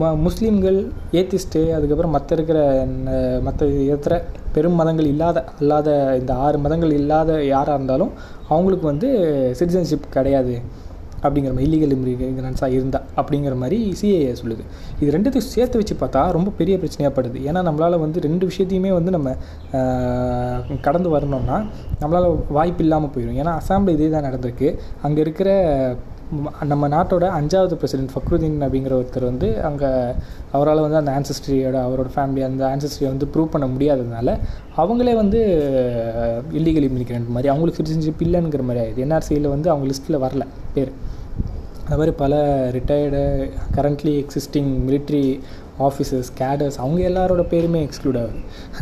ம 0.00 0.12
முஸ்லீம்கள் 0.26 0.78
ஏத்திஸ்ட்டு 1.20 1.60
அதுக்கப்புறம் 1.76 2.14
மற்ற 2.16 2.36
இருக்கிற 2.36 2.60
மற்ற 3.46 3.66
எத்தனை 3.94 4.18
பெரும் 4.54 4.78
மதங்கள் 4.80 5.10
இல்லாத 5.12 5.38
அல்லாத 5.60 5.88
இந்த 6.20 6.34
ஆறு 6.46 6.58
மதங்கள் 6.66 6.98
இல்லாத 7.00 7.30
யாராக 7.54 7.78
இருந்தாலும் 7.78 8.12
அவங்களுக்கு 8.52 8.86
வந்து 8.92 9.08
சிட்டிசன்ஷிப் 9.58 10.14
கிடையாது. 10.18 10.54
அப்படிங்கிற 11.24 11.52
மாதிரி 11.54 11.66
இல்லீகல் 11.68 11.94
இமிகிரன்ஸாக 11.94 12.76
இருந்தால் 12.76 13.06
அப்படிங்கிற 13.20 13.54
மாதிரி 13.62 13.78
சிஏஏ 14.00 14.30
சொல்லுது. 14.40 14.62
இது 15.00 15.14
ரெண்டுத்தையும் 15.16 15.50
சேர்த்து 15.54 15.80
வச்சு 15.80 15.94
பார்த்தா 16.02 16.20
ரொம்ப 16.36 16.50
பெரிய 16.60 16.74
பிரச்சனையாக 16.82 17.12
படுது. 17.16 17.38
ஏன்னா 17.48 17.60
நம்மளால் 17.68 18.02
வந்து 18.04 18.20
ரெண்டு 18.26 18.44
விஷயத்தையுமே 18.50 18.92
வந்து 18.98 19.10
நம்ம 19.16 19.34
கடந்து 20.86 21.10
வரணும்னா 21.16 21.58
நம்மளால் 22.02 22.38
வாய்ப்பு 22.58 22.84
இல்லாமல் 22.86 23.12
போயிடும் 23.16 23.40
ஏன்னா 23.42 23.54
அசாமில் 23.60 23.96
இதே 23.96 24.08
தான் 24.14 24.26
நடந்திருக்கு. 24.28 24.70
அங்கே 25.08 25.20
இருக்கிற 25.26 25.50
நம்ம 26.70 26.88
நாட்டோட 26.88 27.24
அஞ்சாவது 27.38 27.74
பிரசிடென்ட் 27.74 28.12
ஃபக்ருதீன் 28.14 28.58
அப்படிங்கிற 28.64 28.92
ஒருத்தர் 28.98 29.24
வந்து 29.24 29.62
அங்கே 29.62 29.88
அவரால் 30.52 30.80
வந்து 30.80 30.96
அந்த 30.96 31.12
ஆன்சஸ்ட்ரியோட 31.18 31.76
அவரோட 31.86 32.08
ஃபேமிலி 32.14 32.42
அந்த 32.44 32.62
ஆன்சஸ்ட்ரியை 32.66 33.06
வந்து 33.06 33.28
ப்ரூவ் 33.34 33.54
பண்ண 33.54 33.66
முடியாததுனால 33.66 34.38
அவங்களே 34.76 35.14
வந்து 35.14 35.40
இல்லீகல் 36.52 36.88
இமிகிரண்ட் 36.90 37.28
மாதிரி 37.28 37.50
அவங்களுக்கு 37.52 37.80
சிட்டிசன்ஷிப் 37.80 38.22
இல்லைங்கிற 38.26 38.62
மாதிரி 38.62 38.84
ஆயிடுது. 38.84 39.04
என்ஆர்சியில் 39.06 39.48
வந்து 39.54 39.70
அவங்க 39.70 39.86
லிஸ்ட்டில் 39.92 40.22
வரல 40.26 40.46
பேர். 40.74 40.92
அது 41.84 41.98
மாதிரி 41.98 42.12
பல 42.16 42.34
retired 42.70 43.50
currently 43.76 44.12
existing 44.22 44.70
military 44.88 45.24
officers 45.88 46.30
cadres 46.40 46.78
அவங்க 46.84 47.00
எல்லாரோட 47.10 47.42
பேருமே 47.52 47.80
எக்ஸ்க்ளூட் 47.86 48.18
ஆகுது. 48.22 48.40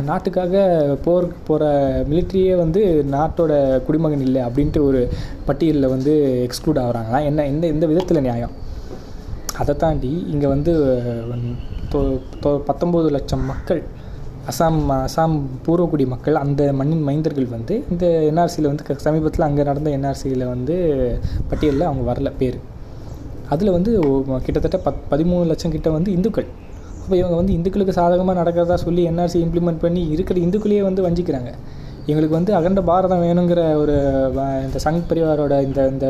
நாட்டுக்காக 0.09 0.63
போருக்கு 1.05 1.37
போகிற 1.49 1.65
மிலிட்ரியே 2.11 2.53
வந்து 2.63 2.81
நாட்டோட 3.15 3.53
குடிமகன் 3.87 4.25
இல்லை 4.27 4.41
அப்படின்ட்டு 4.47 4.81
ஒரு 4.89 5.01
பட்டியலில் 5.49 5.93
வந்து 5.95 6.13
எக்ஸ்க்ளூட் 6.47 6.81
ஆகிறாங்கன்னா 6.85 7.21
என்ன 7.29 7.45
எந்த 7.53 7.67
எந்த 7.73 7.87
விதத்தில் 7.93 8.25
நியாயம்? 8.27 8.53
அதை 9.61 9.73
தாண்டி 9.83 10.11
இங்கே 10.33 10.47
வந்து 10.55 10.73
பத்தொம்போது 12.69 13.07
லட்சம் 13.17 13.45
மக்கள் 13.51 13.81
அசாம் 14.51 14.77
அசாம் 15.05 15.35
பூர்வக்குடி 15.65 16.05
மக்கள் 16.11 16.35
அந்த 16.43 16.61
மண்ணின் 16.79 17.03
மைந்தர்கள் 17.07 17.47
வந்து 17.55 17.75
இந்த 17.93 18.05
என்ஆர்சியில் 18.29 18.69
வந்து 18.69 18.95
சமீபத்தில் 19.07 19.45
அங்கே 19.47 19.63
நடந்த 19.69 19.89
என்ஆர்சியில் 19.97 20.45
வந்து 20.53 20.75
பட்டியலில் 21.49 21.87
அவங்க 21.89 22.03
வரல 22.11 22.31
பேர். 22.39 22.57
அதில் 23.53 23.75
வந்து 23.75 23.91
கிட்டத்தட்ட 24.45 24.77
பத் 24.85 25.03
பதிமூணு 25.11 25.45
லட்சம் 25.51 25.73
கிட்ட 25.75 25.89
வந்து 25.97 26.09
இந்துக்கள். 26.17 26.47
அப்போ 27.09 27.19
இவங்க 27.21 27.35
வந்து 27.35 27.53
இந்துக்களுக்கு 27.53 27.93
சாதகமாக 27.93 28.35
நடக்கிறதா 28.39 28.75
சொல்லி 28.83 29.03
என்ஆர்சி 29.09 29.37
இம்ப்ளிமெண்ட் 29.45 29.79
பண்ணி 29.81 30.01
இருக்கிற 30.09 30.39
இந்துக்களையே 30.39 30.81
வந்து 30.81 31.05
வஞ்சிக்கிறாங்க. 31.05 31.51
எங்களுக்கு 32.05 32.35
வந்து 32.35 32.51
அகண்ட 32.53 32.81
பாரதம் 32.81 33.23
வேணுங்கிற 33.23 33.61
ஒரு 33.75 33.95
இந்த 34.65 34.79
சங் 34.83 34.99
பரிவாரோட 35.09 35.55
இந்த 35.61 35.79
இந்த 35.87 36.07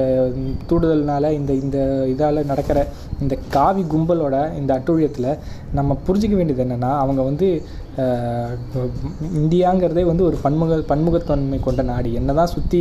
தூண்டுதல்னால 0.69 1.31
இந்த 1.31 1.53
இந்த 1.53 1.77
இதால் 2.07 2.45
நடக்கிற 2.45 2.81
இந்த 3.21 3.37
காவி 3.49 3.85
கும்பலோட 3.93 4.35
இந்த 4.57 4.71
அட்டூழியத்தில் 4.77 5.29
நம்ம 5.73 5.97
புரிஞ்சிக்க 6.07 6.35
வேண்டியது 6.35 6.63
என்னென்னா 6.65 6.91
அவங்க 6.97 7.21
வந்து 7.21 7.49
இந்தியாங்கிறதே 9.39 10.03
வந்து 10.03 10.23
ஒரு 10.23 10.37
பன்முக 10.43 10.77
பன்முகத்தன்மை 10.89 11.59
கொண்ட 11.59 11.81
நாடு. 11.81 12.09
என்ன 12.13 12.33
தான் 12.33 12.51
சுற்றி 12.53 12.79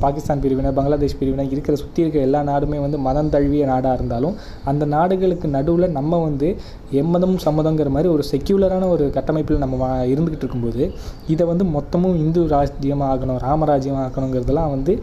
பாகிஸ்தான் 0.00 0.40
பிரிவினை 0.40 0.70
பங்களாதேஷ் 0.72 1.18
பிரிவினை 1.18 1.46
இருக்கிற 1.50 1.76
சுற்றி 1.76 2.02
இருக்கிற 2.02 2.22
எல்லா 2.24 2.40
நாடுமே 2.42 2.78
வந்து 2.78 2.98
மதம் 2.98 3.30
தழுவிய 3.30 3.66
நாடாக 3.66 3.94
இருந்தாலும் 3.94 4.34
அந்த 4.64 4.84
நாடுகளுக்கு 4.86 5.48
நடுவில் 5.48 5.88
நம்ம 5.90 6.22
வந்து 6.24 6.50
எம்மதம் 6.92 7.36
சம்மதங்கிற 7.46 7.90
மாதிரி 7.90 8.08
ஒரு 8.08 8.24
செக்யூலரான 8.32 8.88
ஒரு 8.88 9.06
கட்டமைப்பில் 9.10 9.58
நம்ம 9.58 9.90
இருந்துக்கிட்டு 10.06 10.44
இருக்கும்போது 10.44 10.84
இதை 11.26 11.46
வந்து 11.46 11.66
மொத்தமும் 11.76 12.16
இந்து 12.16 12.42
ராஜ்யமாக 12.48 13.12
ஆகணும் 13.14 13.40
ராமராஜ்யம் 13.42 14.02
ஆகணுங்கிறதெல்லாம் 14.02 14.70
வந்து 14.70 14.94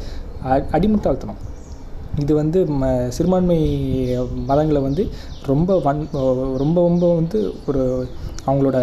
அடிமுட்டாள்தனம் 0.72 1.42
இது 2.20 2.34
வந்து 2.36 2.60
ம 2.80 2.86
சிறுபான்மை 3.10 3.58
மதங்களை 4.48 4.82
வந்து 4.82 5.04
ரொம்ப 5.46 5.78
வன் 5.80 6.02
ரொம்ப 6.58 6.78
ரொம்ப 6.86 7.06
வந்து 7.16 7.40
ஒரு 7.66 7.84
அவங்களோட 8.46 8.78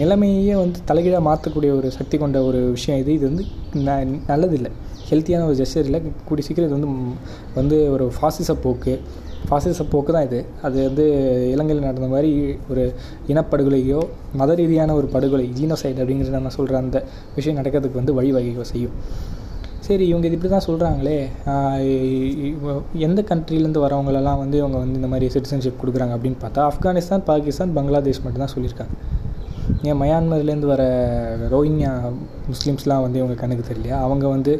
நிலைமையே 0.00 0.54
வந்து 0.54 0.78
தலைகீழாக 0.88 1.24
மாற்றக்கூடிய 1.28 1.70
ஒரு 1.78 1.88
சக்தி 1.90 2.16
கொண்ட 2.18 2.38
ஒரு 2.42 2.60
விஷயம் 2.76 3.00
இது. 3.00 3.12
இது 3.12 3.24
வந்து 3.30 3.44
ந 3.88 3.90
நல்லதில்லை. 4.30 4.70
ஹெல்த்தியான 5.10 5.46
ஒரு 5.50 5.56
ஜெஸ்டர் 5.60 5.86
இல்லை. 5.88 6.00
கூடிய 6.28 6.46
சீக்கிரம் 6.46 6.68
இது 6.68 6.76
வந்து 6.78 6.90
வந்து 7.54 7.76
ஒரு 7.90 8.06
ஃபாசிச 8.16 8.54
போக்கு. 8.64 8.94
ஃபாசிச 9.48 9.84
போக்கு 9.84 10.12
தான் 10.12 10.26
இது. 10.28 10.40
அது 10.62 10.76
வந்து 10.88 11.04
இலங்கையில் 11.54 11.86
நடந்த 11.86 12.08
மாதிரி 12.14 12.30
ஒரு 12.70 12.84
இனப்படுகொலையோ 13.32 14.00
மத 14.40 14.54
ரீதியான 14.54 14.94
ஒரு 14.94 15.06
படுகொலை 15.06 15.46
ஜீனோசைட் 15.60 16.00
அப்படிங்கிறத 16.02 16.38
நான் 16.38 16.58
சொல்கிற 16.58 16.78
அந்த 16.78 17.00
விஷயம் 17.34 17.58
நடக்கிறதுக்கு 17.60 18.00
வந்து 18.02 18.14
வழிவகை 18.14 18.64
செய்யும். 18.72 18.96
சரி 19.86 20.04
இவங்க 20.10 20.26
இது 20.28 20.36
இப்படி 20.36 20.52
தான் 20.52 20.66
சொல்கிறாங்களே 20.66 21.16
எந்த 23.06 23.20
கண்ட்ரிலேருந்து 23.30 23.82
வரவங்களெல்லாம் 23.84 24.40
வந்து 24.42 24.56
இவங்க 24.60 24.76
வந்து 24.82 24.98
இந்த 25.00 25.08
மாதிரி 25.12 25.26
சிட்டிசன்ஷிப் 25.34 25.80
கொடுக்குறாங்க 25.80 26.14
அப்படின்னு 26.16 26.38
பார்த்தா 26.44 26.60
ஆப்கானிஸ்தான் 26.68 27.24
பாகிஸ்தான் 27.30 27.74
பங்களாதேஷ் 27.78 28.22
மட்டும் 28.24 28.44
தான் 28.44 28.54
சொல்லியிருக்காங்க. 28.54 28.94
ஏன் 29.88 29.98
மயான்மர்லேருந்து 30.00 30.70
வர 30.72 30.82
ரோஹிங்யா 31.52 31.90
முஸ்லீம்ஸ்லாம் 32.50 33.04
வந்து 33.04 33.20
இவங்க 33.20 33.36
கணக்கு 33.42 33.64
தெரியலையா? 33.68 33.98
அவங்க 34.06 34.24
வந்து 34.34 34.52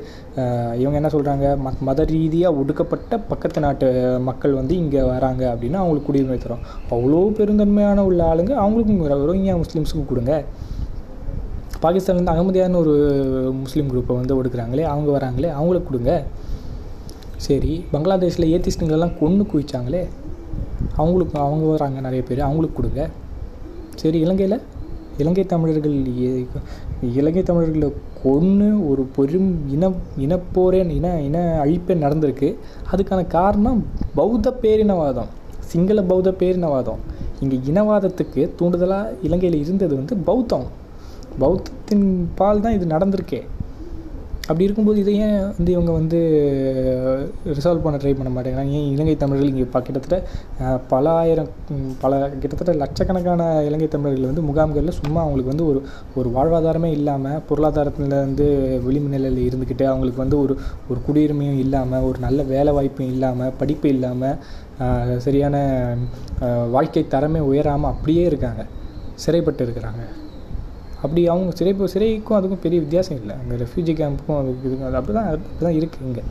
இவங்க 0.83 0.97
என்ன 1.00 1.11
சொல்கிறாங்க 1.14 1.47
ம 1.64 1.73
மத 1.88 2.04
ரீதியாக 2.12 2.59
ஒடுக்கப்பட்ட 2.61 3.19
பக்கத்து 3.31 3.64
நாட்டு 3.66 3.88
மக்கள் 4.28 4.59
வந்து 4.61 4.76
இங்கே 4.83 5.02
வராங்க 5.12 5.43
அப்படின்னா 5.54 5.81
அவங்களுக்கு 5.83 6.09
குடியுரிமை 6.11 6.38
தரும். 6.45 6.62
அவ்வளோ 6.95 7.23
பெருந்தன்மையான 7.40 8.04
உள்ள 8.11 8.23
ஆளுங்க 8.33 8.54
அவங்களுக்கும் 8.64 9.26
ரோஹிங்யா 9.31 9.57
முஸ்லீம்ஸுக்கும் 9.62 10.11
கொடுங்க. 10.12 10.35
பாகிஸ்தான்லேருந்து 11.85 12.35
அகமதியான 12.35 12.79
ஒரு 12.83 12.95
முஸ்லீம் 13.62 13.88
குரூப்பை 13.93 14.14
வந்து 14.21 14.37
ஒடுக்குறாங்களே 14.41 14.85
அவங்க 14.93 15.09
வராங்களே 15.17 15.50
அவங்களுக்கு 15.59 15.88
கொடுங்க. 15.91 16.12
சரி 17.47 17.73
பங்களாதேஷில் 17.93 18.50
ஏத்திஸ்டுங்களெல்லாம் 18.55 19.19
கொன்று 19.23 19.45
குவிச்சாங்களே 19.53 20.03
அவங்களுக்கு 21.00 21.37
அவங்க 21.47 21.64
வராங்க 21.75 21.99
நிறைய 22.07 22.23
பேர் 22.29 22.47
அவங்களுக்கு 22.47 22.79
கொடுங்க. 22.79 23.03
சரி 24.00 24.19
இலங்கையில்? 24.25 24.61
இலங்கை 25.23 25.43
தமிழர்கள் 25.53 25.97
இலங்கை 27.19 27.43
தமிழர்களை 27.49 27.88
கொன்று 28.23 28.69
ஒரு 28.91 29.03
பெரும் 29.17 29.50
இன 29.75 29.91
இனப்போரே 30.25 30.81
இன 30.99 31.09
இன 31.26 31.38
அழிப்பே 31.64 31.95
நடந்திருக்கு. 32.05 32.49
அதுக்கான 32.93 33.21
காரணம் 33.37 33.81
பௌத்த 34.19 34.55
பேரினவாதம் 34.62 35.31
சிங்கள 35.73 36.03
பௌத்த 36.11 36.31
பேரினவாதம். 36.41 37.03
இங்கே 37.43 37.57
இனவாதத்துக்கு 37.71 38.43
தூண்டுதலாக 38.61 39.12
இலங்கையில் 39.29 39.61
இருந்தது 39.64 39.95
வந்து 40.00 40.17
பௌத்தம். 40.31 40.67
பௌத்தத்தின் 41.43 42.07
பால் 42.41 42.64
தான் 42.67 42.79
இது 42.79 42.95
நடந்திருக்கே. 42.95 43.43
அப்படி 44.47 44.64
இருக்கும்போது 44.67 44.99
இதை 45.03 45.12
ஏன் 45.25 45.37
வந்து 45.59 45.71
இவங்க 45.75 45.93
வந்து 45.99 46.19
ரிசால்வ் 47.59 47.85
பண்ண 47.85 47.99
ட்ரை 48.00 48.11
பண்ண 48.17 48.31
மாட்டேங்கிறாங்க? 48.33 48.73
ஏன் 48.79 48.88
இலங்கை 48.95 49.14
தமிழர்கள் 49.23 49.50
இங்கே 49.53 49.67
ப 49.75 49.81
கிட்டத்தட்ட 49.87 50.17
பல 50.91 51.05
ஆயிரம் 51.21 51.49
பல 52.03 52.19
கிட்டத்தட்ட 52.41 52.73
லட்சக்கணக்கான 52.83 53.43
இலங்கை 53.69 53.88
தமிழர்கள் 53.95 54.29
வந்து 54.31 54.43
முகாம்களில் 54.49 54.97
சும்மா 54.99 55.21
அவங்களுக்கு 55.23 55.53
வந்து 55.53 55.69
ஒரு 55.71 55.81
ஒரு 56.21 56.31
வாழ்வாதாரமே 56.35 56.91
இல்லாமல் 56.99 57.41
பொருளாதாரத்தில் 57.50 58.17
வந்து 58.26 58.49
விளிம்பு 58.87 59.12
நிலையில் 59.14 59.41
இருந்துக்கிட்டு 59.47 59.87
அவங்களுக்கு 59.93 60.23
வந்து 60.25 60.38
ஒரு 60.45 60.57
ஒரு 60.91 61.00
குடியுரிமையும் 61.07 61.62
இல்லாமல் 61.64 62.07
ஒரு 62.09 62.21
நல்ல 62.26 62.43
வேலை 62.53 62.75
வாய்ப்பும் 62.79 63.12
இல்லாமல் 63.14 63.55
படிப்பு 63.62 63.88
இல்லாமல் 63.95 65.21
சரியான 65.26 65.57
வாழ்க்கை 66.76 67.05
தரமே 67.17 67.43
உயராமல் 67.53 67.93
அப்படியே 67.95 68.25
இருக்காங்க. 68.33 68.64
சிறைப்பட்டு 69.25 69.64
இருக்கிறாங்க. 69.67 70.05
அப்படி 71.04 71.23
அவங்க 71.32 71.50
சிறை 71.61 71.73
சிறைக்கும் 71.94 72.37
அதுக்கும் 72.38 72.62
பெரிய 72.64 72.78
வித்தியாசம் 72.84 73.18
இல்லை. 73.20 73.34
அங்கே 73.40 73.56
ரெஃப்யூஜி 73.62 73.94
கேம்புக்கும் 74.00 74.38
அதுக்கு 74.40 74.66
இதுக்கும் 74.68 74.88
அது 74.88 74.99
அப்படி 75.00 75.14
தான் 75.18 75.28
அப்படி 75.32 75.64
தான் 75.68 75.78
இருக்குது 75.80 76.06
இங்கே. 76.08 76.25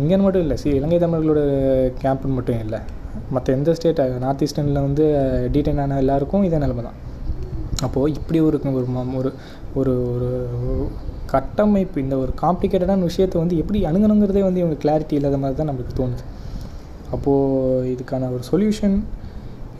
இங்கேன்னு 0.00 0.24
மட்டும் 0.26 0.44
இல்லை. 0.44 0.56
சி 0.62 0.68
இலங்கை 0.78 0.98
தமிழர்களோட 1.04 1.42
கேம்ப்னு 2.02 2.36
மட்டும் 2.38 2.60
இல்லை. 2.64 2.80
மற்ற 3.34 3.54
எந்த 3.58 3.70
ஸ்டேட் 3.76 4.00
நார்த் 4.24 4.42
ஈஸ்டர்னில் 4.46 4.84
வந்து 4.86 5.04
டீடைன் 5.54 5.80
ஆன 5.84 5.98
எல்லாருக்கும் 6.02 6.44
இதே 6.48 6.58
நிலமை 6.64 6.82
தான். 6.88 6.98
அப்போது 7.86 8.12
இப்படி 8.18 8.38
ஒரு 8.48 8.58
ஒரு 8.80 8.86
ஒரு 9.20 9.30
ஒரு 9.80 9.94
ஒரு 10.18 10.28
கட்டமைப்பு 11.32 12.02
இந்த 12.04 12.16
ஒரு 12.22 12.32
காம்ப்ளிகேட்டடான 12.42 13.06
விஷயத்தை 13.10 13.36
வந்து 13.42 13.56
எப்படி 13.62 13.78
அணுகணுங்கிறதே 13.90 14.42
வந்து 14.48 14.60
இவங்க 14.62 14.76
கிளாரிட்டி 14.84 15.14
இல்லாத 15.18 15.38
மாதிரி 15.42 15.58
தான் 15.60 15.70
நம்மளுக்கு 15.70 15.96
தோணுது. 16.00 16.24
அப்போது 17.14 17.90
இதுக்கான 17.94 18.30
ஒரு 18.36 18.44
சொல்யூஷன் 18.52 18.96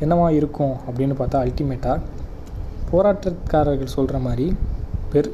என்னவா 0.05 0.27
இருக்கும் 0.41 0.75
அப்படின்னு 0.89 1.15
பார்த்தா 1.21 1.43
அல்டிமேட்டாக 1.45 1.99
போராட்டக்காரர்கள் 2.91 3.95
சொல்கிற 3.97 4.19
மாதிரி 4.27 4.47
பெரு 5.13 5.31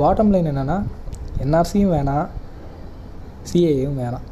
பாட்டம் 0.00 0.32
லைன் 0.34 0.50
என்னென்னா 0.52 0.78
என்ஆர்சியும் 1.44 1.92
வேணாம் 1.96 2.26
சிஏயும் 3.50 3.98
வேணாம். 4.02 4.26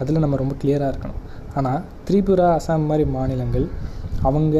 அதில் 0.00 0.24
நம்ம 0.24 0.38
ரொம்ப 0.42 0.54
கிளியராக 0.62 0.90
இருக்கணும். 0.92 1.20
ஆனால் 1.58 1.84
திரிபுரா 2.08 2.48
அசாம் 2.58 2.88
மாதிரி 2.90 3.04
மாநிலங்கள் 3.14 3.66
அவங்க 4.28 4.56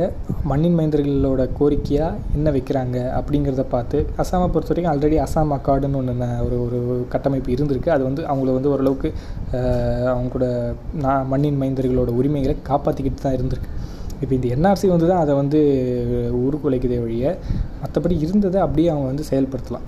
மண்ணின் 0.51 0.77
மைந்தர்களோட 0.79 1.43
கோரிக்கையாக 1.59 2.19
என்ன 2.37 2.49
வைக்கிறாங்க 2.57 2.99
அப்படிங்கிறத 3.19 3.63
பார்த்து 3.73 3.99
அசாமை 4.23 4.47
பொறுத்த 4.55 4.73
வரைக்கும் 4.73 4.93
ஆல்ரெடி 4.93 5.17
அசாம் 5.25 5.55
அக்கார்டுன்னு 5.57 5.99
ஒன்று 6.01 6.29
ஒரு 6.47 6.59
ஒரு 6.65 6.79
கட்டமைப்பு 7.15 7.55
இருந்திருக்கு. 7.55 7.91
அது 7.95 8.03
வந்து 8.09 8.23
அவங்கள 8.31 8.53
வந்து 8.59 8.73
ஓரளவுக்கு 8.75 9.11
அவங்களோட 10.13 10.47
நான் 11.05 11.29
மண்ணின் 11.33 11.61
மைந்தர்களோட 11.63 12.13
உரிமைகளை 12.21 12.57
காப்பாற்றிக்கிட்டு 12.71 13.25
தான் 13.25 13.37
இருந்திருக்கு. 13.39 13.73
இப்போ 14.23 14.33
இந்த 14.39 14.47
என்ஆர்சி 14.57 14.87
வந்து 14.95 15.09
தான் 15.11 15.23
அதை 15.25 15.35
வந்து 15.43 15.61
உருக்குலைக்குதே 16.47 16.99
வழிய 17.05 17.35
மற்றபடி 17.83 18.15
இருந்ததை 18.25 18.61
அப்படியே 18.67 18.89
அவங்க 18.95 19.07
வந்து 19.13 19.27
செயல்படுத்தலாம். 19.31 19.87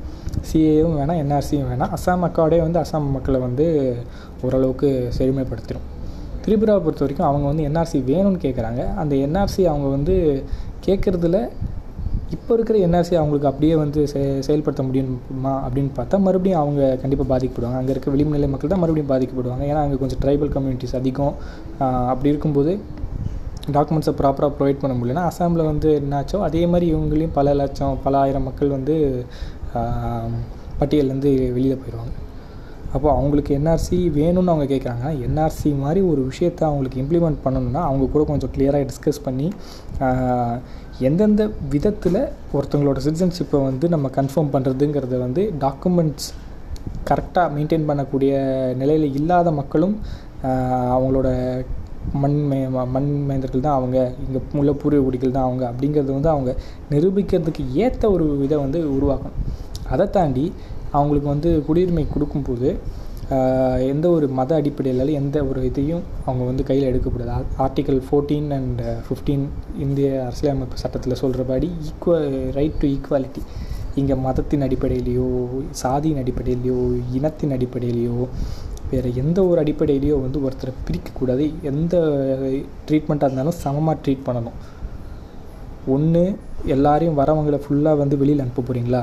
சிஏவும் 0.49 0.99
வேணாம் 1.01 1.21
என்ஆர்சியும் 1.23 1.69
வேணாம். 1.71 1.93
அசாம் 1.97 2.27
அக்கார்டே 2.29 2.61
வந்து 2.67 2.79
அசாம் 2.85 3.09
மக்களை 3.17 3.41
வந்து 3.49 3.67
ஓரளவுக்கு 4.47 4.91
செழுமைப்படுத்திடும் 5.19 5.89
திரிபுராவை 6.45 6.81
பொறுத்த 6.85 7.05
வரைக்கும் 7.05 7.29
அவங்க 7.31 7.47
வந்து 7.51 7.67
என்ஆர்சி 7.69 7.99
வேணும்னு 8.11 8.39
கேட்குறாங்க 8.45 8.83
அந்த 9.03 9.15
என்ஆர்சி 9.27 9.63
அவங்க 9.73 9.89
வந்து 9.97 10.15
கேட்குறதுல 10.87 11.39
இப்போ 12.35 12.53
இருக்கிற 12.57 12.77
என்ஆர்சி 12.87 13.15
அவங்களுக்கு 13.21 13.49
அப்படியே 13.51 13.75
வந்து 13.83 14.01
செ 14.13 14.21
செயல்படுத்த 14.47 14.83
முடியுமா 14.89 15.53
அப்படின்னு 15.65 15.91
பார்த்தா 15.97 16.17
மறுபடியும் 16.27 16.61
அவங்க 16.63 16.81
கண்டிப்பாக 17.03 17.29
பாதிக்கப்படுவாங்க. 17.33 17.79
அங்கே 17.81 17.93
இருக்க 17.95 18.09
விளிம்பு 18.15 18.37
நிலை 18.37 18.49
மக்கள் 18.53 18.73
தான் 18.73 18.83
மறுபடியும் 18.83 19.11
பாதிக்கப்படுவாங்க. 19.13 19.65
ஏன்னா 19.71 19.81
அங்கே 19.85 19.99
கொஞ்சம் 20.03 20.21
ட்ரைபல் 20.25 20.53
கம்யூனிட்டிஸ் 20.57 20.97
அதிகம். 21.01 21.35
அப்படி 22.13 22.31
இருக்கும்போது 22.33 22.73
டாக்குமெண்ட்ஸை 23.75 24.15
ப்ராப்பராக 24.21 24.53
ப்ரொவைட் 24.59 24.81
பண்ண 24.83 24.95
முடியலன்னா 24.97 25.25
அசாமில் 25.31 25.69
வந்து 25.71 25.89
என்னாச்சோ 26.01 26.39
அதே 26.49 26.67
மாதிரி 26.67 26.87
இவங்களையும் 26.95 27.37
பல 27.39 27.55
லட்சம் 27.55 28.01
பல 28.03 28.19
ஆயிரம் 28.19 28.43
மக்கள் 28.43 28.69
வந்து 28.69 28.95
பட்டியலேருந்து 30.81 31.31
வெளியில் 31.57 31.81
போயிடுவாங்க. 31.81 32.15
அப்போது 32.93 33.15
அவங்களுக்கு 33.17 33.57
என்ஆர்சி 33.59 33.97
வேணும்னு 34.19 34.53
அவங்க 34.53 34.65
கேட்குறாங்க 34.65 35.09
என்ஆர்சி 35.27 35.71
மாதிரி 35.75 36.01
ஒரு 36.01 36.23
விஷயத்தை 36.23 36.69
அவங்களுக்கு 36.69 37.01
இம்ப்ளிமெண்ட் 37.03 37.43
பண்ணணும்னா 37.45 37.83
அவங்க 37.89 38.05
கூட 38.07 38.25
கொஞ்சம் 38.25 38.53
கிளியராக 38.55 38.89
டிஸ்கஸ் 38.91 39.25
பண்ணி 39.25 39.49
எந்தெந்த 41.09 41.43
விதத்தில் 41.69 42.21
ஒருத்தவங்களோட 42.53 42.99
சிட்டிசன்ஷிப்பை 43.07 43.63
வந்து 43.63 43.89
நம்ம 43.89 44.09
கன்ஃபார்ம் 44.17 44.51
பண்ணுறதுங்கிறத 44.53 45.19
வந்து 45.19 45.45
டாக்குமெண்ட்ஸ் 45.61 46.29
கரெக்டாக 47.09 47.53
மெயின்டைன் 47.55 47.89
பண்ணக்கூடிய 47.89 48.33
நிலையில் 48.75 49.15
இல்லாத 49.15 49.51
மக்களும் 49.51 49.95
அவங்களோட 50.93 51.29
மண் 52.23 52.39
மே 52.51 52.59
மண் 52.95 53.09
மேந்தர்கள் 53.29 53.67
தான் 53.67 53.79
அவங்க 53.79 53.99
இங்கே 54.25 54.41
உள்ள 54.61 54.73
பூர்வீகுடிகள் 54.83 55.35
தான் 55.37 55.47
அவங்க 55.49 55.65
அப்படிங்கிறது 55.71 56.13
வந்து 56.17 56.31
அவங்க 56.35 56.51
நிரூபிக்கிறதுக்கு 56.95 57.65
ஏற்ற 57.85 58.11
ஒரு 58.15 58.27
இதை 58.47 58.57
வந்து 58.65 58.81
உருவாக்கணும். 58.97 59.39
அதை 59.95 60.07
தாண்டி 60.17 60.45
அவங்களுக்கு 60.99 61.29
வந்து 61.35 61.51
குடியுரிமை 61.69 62.05
கொடுக்கும்போது 62.15 62.71
எந்த 63.93 64.07
ஒரு 64.17 64.27
மத 64.39 64.51
அடிப்படையில் 64.61 65.17
எந்த 65.19 65.37
ஒரு 65.51 65.61
இதையும் 65.69 66.05
அவங்க 66.27 66.43
வந்து 66.45 66.63
கையில் 66.69 66.89
எடுக்கக்கூடாது. 66.91 67.45
ஆர்டிக்கல் 67.65 68.01
ஃபோர்டீன் 68.07 68.49
அண்ட் 68.57 68.81
ஃபிஃப்டீன் 69.07 69.45
இந்திய 69.85 70.09
அரசியலமைப்பு 70.29 70.83
சட்டத்தில் 70.83 71.21
சொல்கிறபடி 71.23 71.69
ஈக்குவ 71.91 72.17
ரைட் 72.59 72.81
டு 72.83 72.89
ஈக்குவாலிட்டி 72.97 73.43
இங்கே 74.01 74.17
மதத்தின் 74.25 74.65
அடிப்படையிலையோ 74.67 75.29
சாதியின் 75.83 76.21
அடிப்படையிலையோ 76.23 76.81
இனத்தின் 77.19 77.55
அடிப்படையிலையோ 77.57 78.19
வேறு 78.91 79.09
எந்த 79.23 79.39
ஒரு 79.47 79.59
அடிப்படையிலையோ 79.63 80.17
வந்து 80.25 80.39
ஒருத்தரை 80.47 80.73
பிரிக்கக்கூடாது. 80.87 81.45
எந்த 81.71 81.95
ட்ரீட்மெண்ட்டாக 82.89 83.29
இருந்தாலும் 83.29 83.59
சமமாக 83.65 83.97
ட்ரீட் 84.05 84.27
பண்ணணும். 84.29 84.57
ஒன்று 85.95 86.23
எல்லாரையும் 86.75 87.19
வரவங்களை 87.19 87.59
ஃபுல்லாக 87.65 88.01
வந்து 88.03 88.17
வெளியில் 88.23 88.43
அனுப்ப 88.45 88.63
போகிறீங்களா 88.63 89.03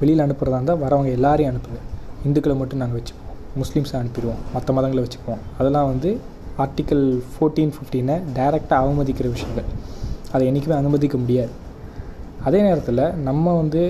வெளியில் 0.00 0.24
அனுப்புகிறதா 0.26 0.58
இருந்தால் 0.58 0.82
வரவங்க 0.84 1.10
எல்லாரையும் 1.18 1.50
அனுப்புங்க. 1.52 1.80
இந்துக்களை 2.26 2.54
மட்டும் 2.60 2.80
நாங்கள் 2.82 2.98
வச்சுப்போம் 2.98 3.30
முஸ்லீம்ஸை 3.62 3.96
அனுப்பிடுவோம். 4.02 4.40
மற்ற 4.54 4.74
மதங்களை 4.76 5.02
வச்சுப்போம் 5.06 5.42
அதெல்லாம் 5.58 5.88
வந்து 5.92 6.10
ஆர்டிக்கல் 6.64 7.04
ஃபோர்டீன் 7.32 7.72
ஃபிஃப்டீனை 7.74 8.16
டைரெக்டாக 8.38 8.82
அவமதிக்கிற 8.84 9.28
விஷயங்கள். 9.34 9.68
அதை 10.34 10.42
என்றைக்குமே 10.48 10.76
அனுமதிக்க 10.76 11.16
முடியாது. 11.24 11.52
அதே 12.44 12.60
நேரத்தில் 12.68 13.02
நம்ம 13.28 13.54
வந்து 13.56 13.82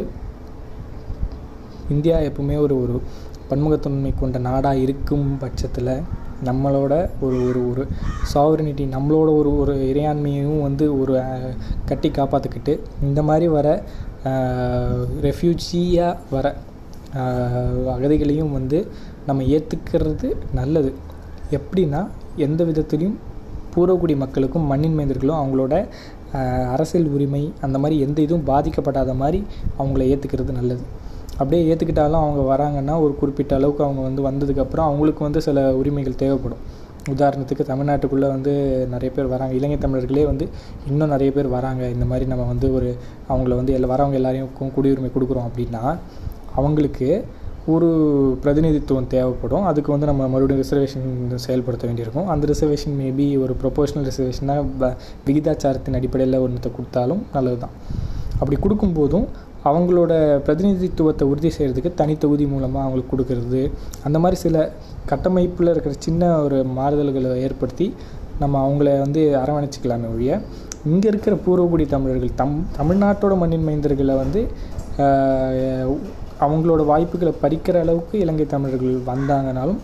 இந்தியா 1.94 2.16
எப்பவுமே 2.28 2.56
ஒரு 2.64 2.74
ஒரு 2.82 2.96
பன்முகத்தன்மை 3.52 4.12
கொண்ட 4.20 4.38
நாடாக 4.48 4.82
இருக்கும் 4.84 5.26
பட்சத்தில் 5.38 5.94
நம்மளோட 6.48 6.92
ஒரு 7.24 7.38
ஒரு 7.48 7.60
ஒரு 7.70 7.82
சாவரினிட்டி 8.32 8.84
நம்மளோட 8.94 9.28
ஒரு 9.40 9.50
ஒரு 9.62 9.74
இறையாண்மையும் 9.90 10.60
வந்து 10.60 10.84
ஒரு 11.00 11.14
கட்டி 11.90 12.08
காப்பாற்றிக்கிட்டு 12.10 12.74
இந்த 13.08 13.20
மாதிரி 13.28 13.48
வர 13.56 13.68
ரெஃப்யூஜியாக 15.26 16.16
வர 16.34 16.46
அகதிகளையும் 17.94 18.54
வந்து 18.58 18.78
நம்ம 19.26 19.44
ஏற்றுக்கிறது 19.56 20.28
நல்லது. 20.58 20.90
எப்படின்னா 21.56 22.00
எந்த 22.46 22.60
விதத்துலேயும் 22.64 23.18
பூர்வக்குடி 23.74 24.14
மக்களுக்கும் 24.22 24.68
மண்ணின் 24.70 24.96
மைந்தர்களும் 24.98 25.40
அவங்களோட 25.40 25.74
அரசியல் 26.74 27.08
உரிமை 27.14 27.42
அந்த 27.60 27.76
மாதிரி 27.78 27.96
எந்த 28.06 28.18
இதுவும் 28.26 28.46
பாதிக்கப்படாத 28.46 29.14
மாதிரி 29.22 29.40
அவங்கள 29.78 30.02
ஏற்றுக்கிறது 30.12 30.52
நல்லது. 30.58 30.84
அப்படியே 31.40 31.60
ஏற்றுக்கிட்டாலும் 31.70 32.22
அவங்க 32.24 32.42
வராங்கன்னா 32.52 32.94
ஒரு 33.04 33.12
குறிப்பிட்ட 33.20 33.52
அளவுக்கு 33.58 33.84
அவங்க 33.86 34.00
வந்து 34.08 34.22
வந்ததுக்கப்புறம் 34.28 34.86
அவங்களுக்கு 34.88 35.22
வந்து 35.26 35.40
சில 35.46 35.64
உரிமைகள் 35.80 36.20
தேவைப்படும். 36.22 36.62
உதாரணத்துக்கு 37.12 37.64
தமிழ்நாட்டுக்குள்ளே 37.70 38.28
வந்து 38.34 38.52
நிறைய 38.94 39.10
பேர் 39.14 39.32
வராங்க. 39.34 39.54
இலங்கை 39.58 39.78
தமிழர்களே 39.84 40.24
வந்து 40.30 40.44
இன்னும் 40.90 41.12
நிறைய 41.14 41.30
பேர் 41.36 41.48
வராங்க. 41.56 41.82
இந்த 41.94 42.04
மாதிரி 42.10 42.26
நம்ம 42.32 42.44
வந்து 42.52 42.66
ஒரு 42.78 42.90
அவங்கள 43.32 43.52
வந்து 43.60 43.74
எல்லா 43.76 43.88
வரவங்க 43.94 44.18
எல்லாரையும் 44.20 44.50
குடியுரிமை 44.76 45.10
கொடுக்குறோம் 45.16 45.48
அப்படின்னா 45.48 45.82
அவங்களுக்கு 46.60 47.08
ஒரு 47.72 47.88
பிரதிநிதித்துவம் 48.42 49.10
தேவைப்படும். 49.14 49.64
அதுக்கு 49.70 49.90
வந்து 49.94 50.08
நம்ம 50.10 50.22
மறுபடியும் 50.32 50.62
ரிசர்வேஷன் 50.62 51.04
செயல்படுத்த 51.46 51.84
வேண்டியிருக்கும். 51.88 52.28
அந்த 52.32 52.46
ரிசர்வேஷன் 52.52 52.96
மேபி 53.02 53.26
ஒரு 53.44 53.54
ப்ரொபோஷனல் 53.62 54.06
ரிசர்வேஷனாக 54.08 54.90
விகிதாச்சாரத்தின் 55.26 55.98
அடிப்படையில் 55.98 56.42
ஒன்றத்தை 56.44 56.70
கொடுத்தாலும் 56.78 57.22
நல்லது 57.36 57.58
தான் 57.64 57.76
அப்படி 58.40 58.56
கொடுக்கும்போதும் 58.64 59.26
அவங்களோட 59.64 60.12
பிரதிநிதித்துவத்தை 60.38 61.24
உறுதி 61.28 61.50
செய்கிறதுக்கு 61.50 61.90
தனி 61.94 62.14
தொகுதி 62.16 62.44
மூலமாக 62.46 62.84
அவங்களுக்கு 62.84 63.12
கொடுக்கறது 63.12 63.62
அந்த 64.04 64.18
மாதிரி 64.18 64.38
சில 64.40 64.64
கட்டமைப்பில் 65.06 65.72
இருக்கிற 65.72 65.94
சின்ன 65.98 66.32
ஒரு 66.38 66.58
மாறுதல்களை 66.76 67.30
ஏற்படுத்தி 67.42 67.86
நம்ம 68.38 68.60
அவங்கள 68.66 68.90
வந்து 68.98 69.22
அரவணைச்சிக்கலாமே 69.36 70.08
ஒழிய 70.08 70.32
இங்கே 70.84 71.08
இருக்கிற 71.08 71.34
பூர்வகுடி 71.44 71.84
தமிழர்கள் 71.86 72.32
தம் 72.34 72.56
தமிழ்நாட்டோட 72.78 73.34
மண்ணின் 73.36 73.66
மைந்தர்களை 73.68 74.14
வந்து 74.16 74.40
அவங்களோட 76.40 76.82
வாய்ப்புகளை 76.84 77.32
பறிக்கிற 77.42 77.76
அளவுக்கு 77.80 78.16
இலங்கை 78.18 78.46
தமிழர்கள் 78.46 78.96
வந்தாங்கனாலும் 79.06 79.80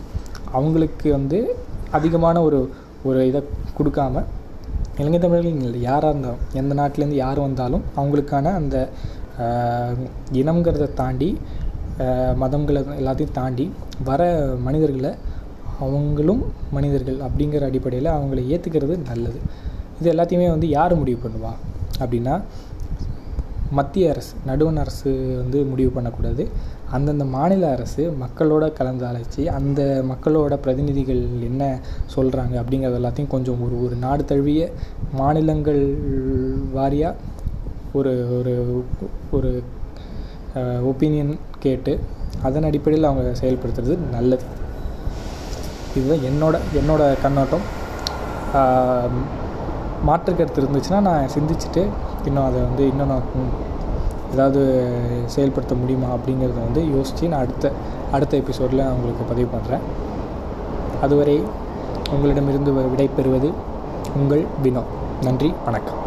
அவங்களுக்கு 0.51 1.07
வந்து 1.11 1.39
அதிகமான 1.91 2.37
ஒரு 2.41 2.59
ஒரு 3.05 3.19
இதை 3.27 3.41
கொடுக்காம 3.77 4.23
இலங்கை 4.97 5.19
தமிழர்கள் 5.19 5.67
இல்லை 5.67 5.81
யாராக 5.81 6.11
இருந்தாலும் 6.11 6.43
எந்த 6.53 6.73
நாட்டிலேருந்து 6.75 7.19
யார் 7.19 7.39
வந்தாலும் 7.39 7.83
அவங்களுக்கான 7.95 8.53
அந்த 8.53 8.77
இனம்ங்கிறத 10.41 10.87
தாண்டி 11.01 11.29
மதங்களை 12.41 12.81
எல்லாத்தையும் 13.01 13.37
தாண்டி 13.39 13.65
வர 14.09 14.21
மனிதர்களை 14.67 15.11
அவங்களும் 15.85 16.41
மனிதர்கள் 16.75 17.19
அப்படிங்கிற 17.25 17.63
அடிப்படையில் 17.69 18.15
அவங்கள 18.15 18.39
ஏற்றுக்கிறது 18.53 18.95
நல்லது. 19.09 19.39
இது 19.99 20.07
எல்லாத்தையுமே 20.13 20.47
வந்து 20.55 20.67
யார் 20.77 20.99
முடிவு 21.01 21.19
பண்ணுவா? 21.23 21.53
அப்படின்னா 22.01 22.35
மத்திய 23.77 24.11
அரசு 24.13 24.33
நடுவண் 24.49 24.79
அரசு 24.83 25.09
வந்து 25.39 25.57
முடிவு 25.71 25.91
பண்ணக்கூடாது. 25.95 26.43
அந்தந்த 26.95 27.25
மாநில 27.35 27.63
அரசு 27.75 28.03
மக்களோட 28.21 28.65
கலந்து 28.77 29.03
ஆராய்ச்சி 29.09 29.43
அந்த 29.57 29.81
மக்களோட 30.11 30.53
பிரதிநிதிகள் 30.63 31.21
என்ன 31.49 31.63
சொல்கிறாங்க 32.15 32.55
அப்படிங்கிறது 32.61 32.99
எல்லாத்தையும் 33.01 33.33
கொஞ்சம் 33.35 33.61
ஒரு 33.65 33.75
ஒரு 33.85 33.97
நாடு 34.05 34.23
தழுவிய 34.31 34.63
மாநிலங்கள் 35.19 35.83
வாரியாக 36.77 37.15
ஒரு 37.97 38.11
ஒரு 38.39 38.53
ஒரு 39.31 39.51
ஒப்பீனியன் 40.89 41.33
கேட்டு 41.59 41.93
அதன் 42.47 42.67
அடிப்படையில் 42.69 43.07
அவங்க 43.09 43.31
செயல்படுத்துறது 43.41 43.95
நல்லது. 44.11 44.45
இதுதான் 45.95 46.25
என்னோட 46.29 46.55
என்னோட 46.79 47.03
கண்ணோட்டம். 47.23 47.65
மாற்று 50.07 50.35
கருத்து 50.35 50.61
இருந்துச்சுன்னா 50.61 50.99
நான் 51.07 51.33
சிந்திச்சுட்டு 51.35 51.81
இன்னும் 52.27 52.45
அதை 52.45 52.59
வந்து 52.61 52.83
இன்னும் 52.91 53.11
நான் 53.13 53.27
ஏதாவது 54.33 54.61
செயல்படுத்த 55.35 55.75
முடியுமா 55.75 56.09
அப்படிங்கிறத 56.15 56.59
வந்து 56.65 56.83
யோசித்து 56.95 57.29
நான் 57.31 57.43
அடுத்த 57.45 57.71
அடுத்த 58.11 58.37
எபிசோடில் 58.37 58.87
உங்களுக்கு 58.95 59.29
பதிவு 59.31 59.49
பண்ணுறேன் 59.55 59.85
அதுவரை 61.01 61.37
உங்களிடமிருந்து 62.13 62.73
விடை 62.73 63.09
பெறுவது 63.17 63.51
உங்கள் 64.15 64.45
வினோ. 64.63 64.83
நன்றி 65.23 65.53
வணக்கம். 65.65 65.98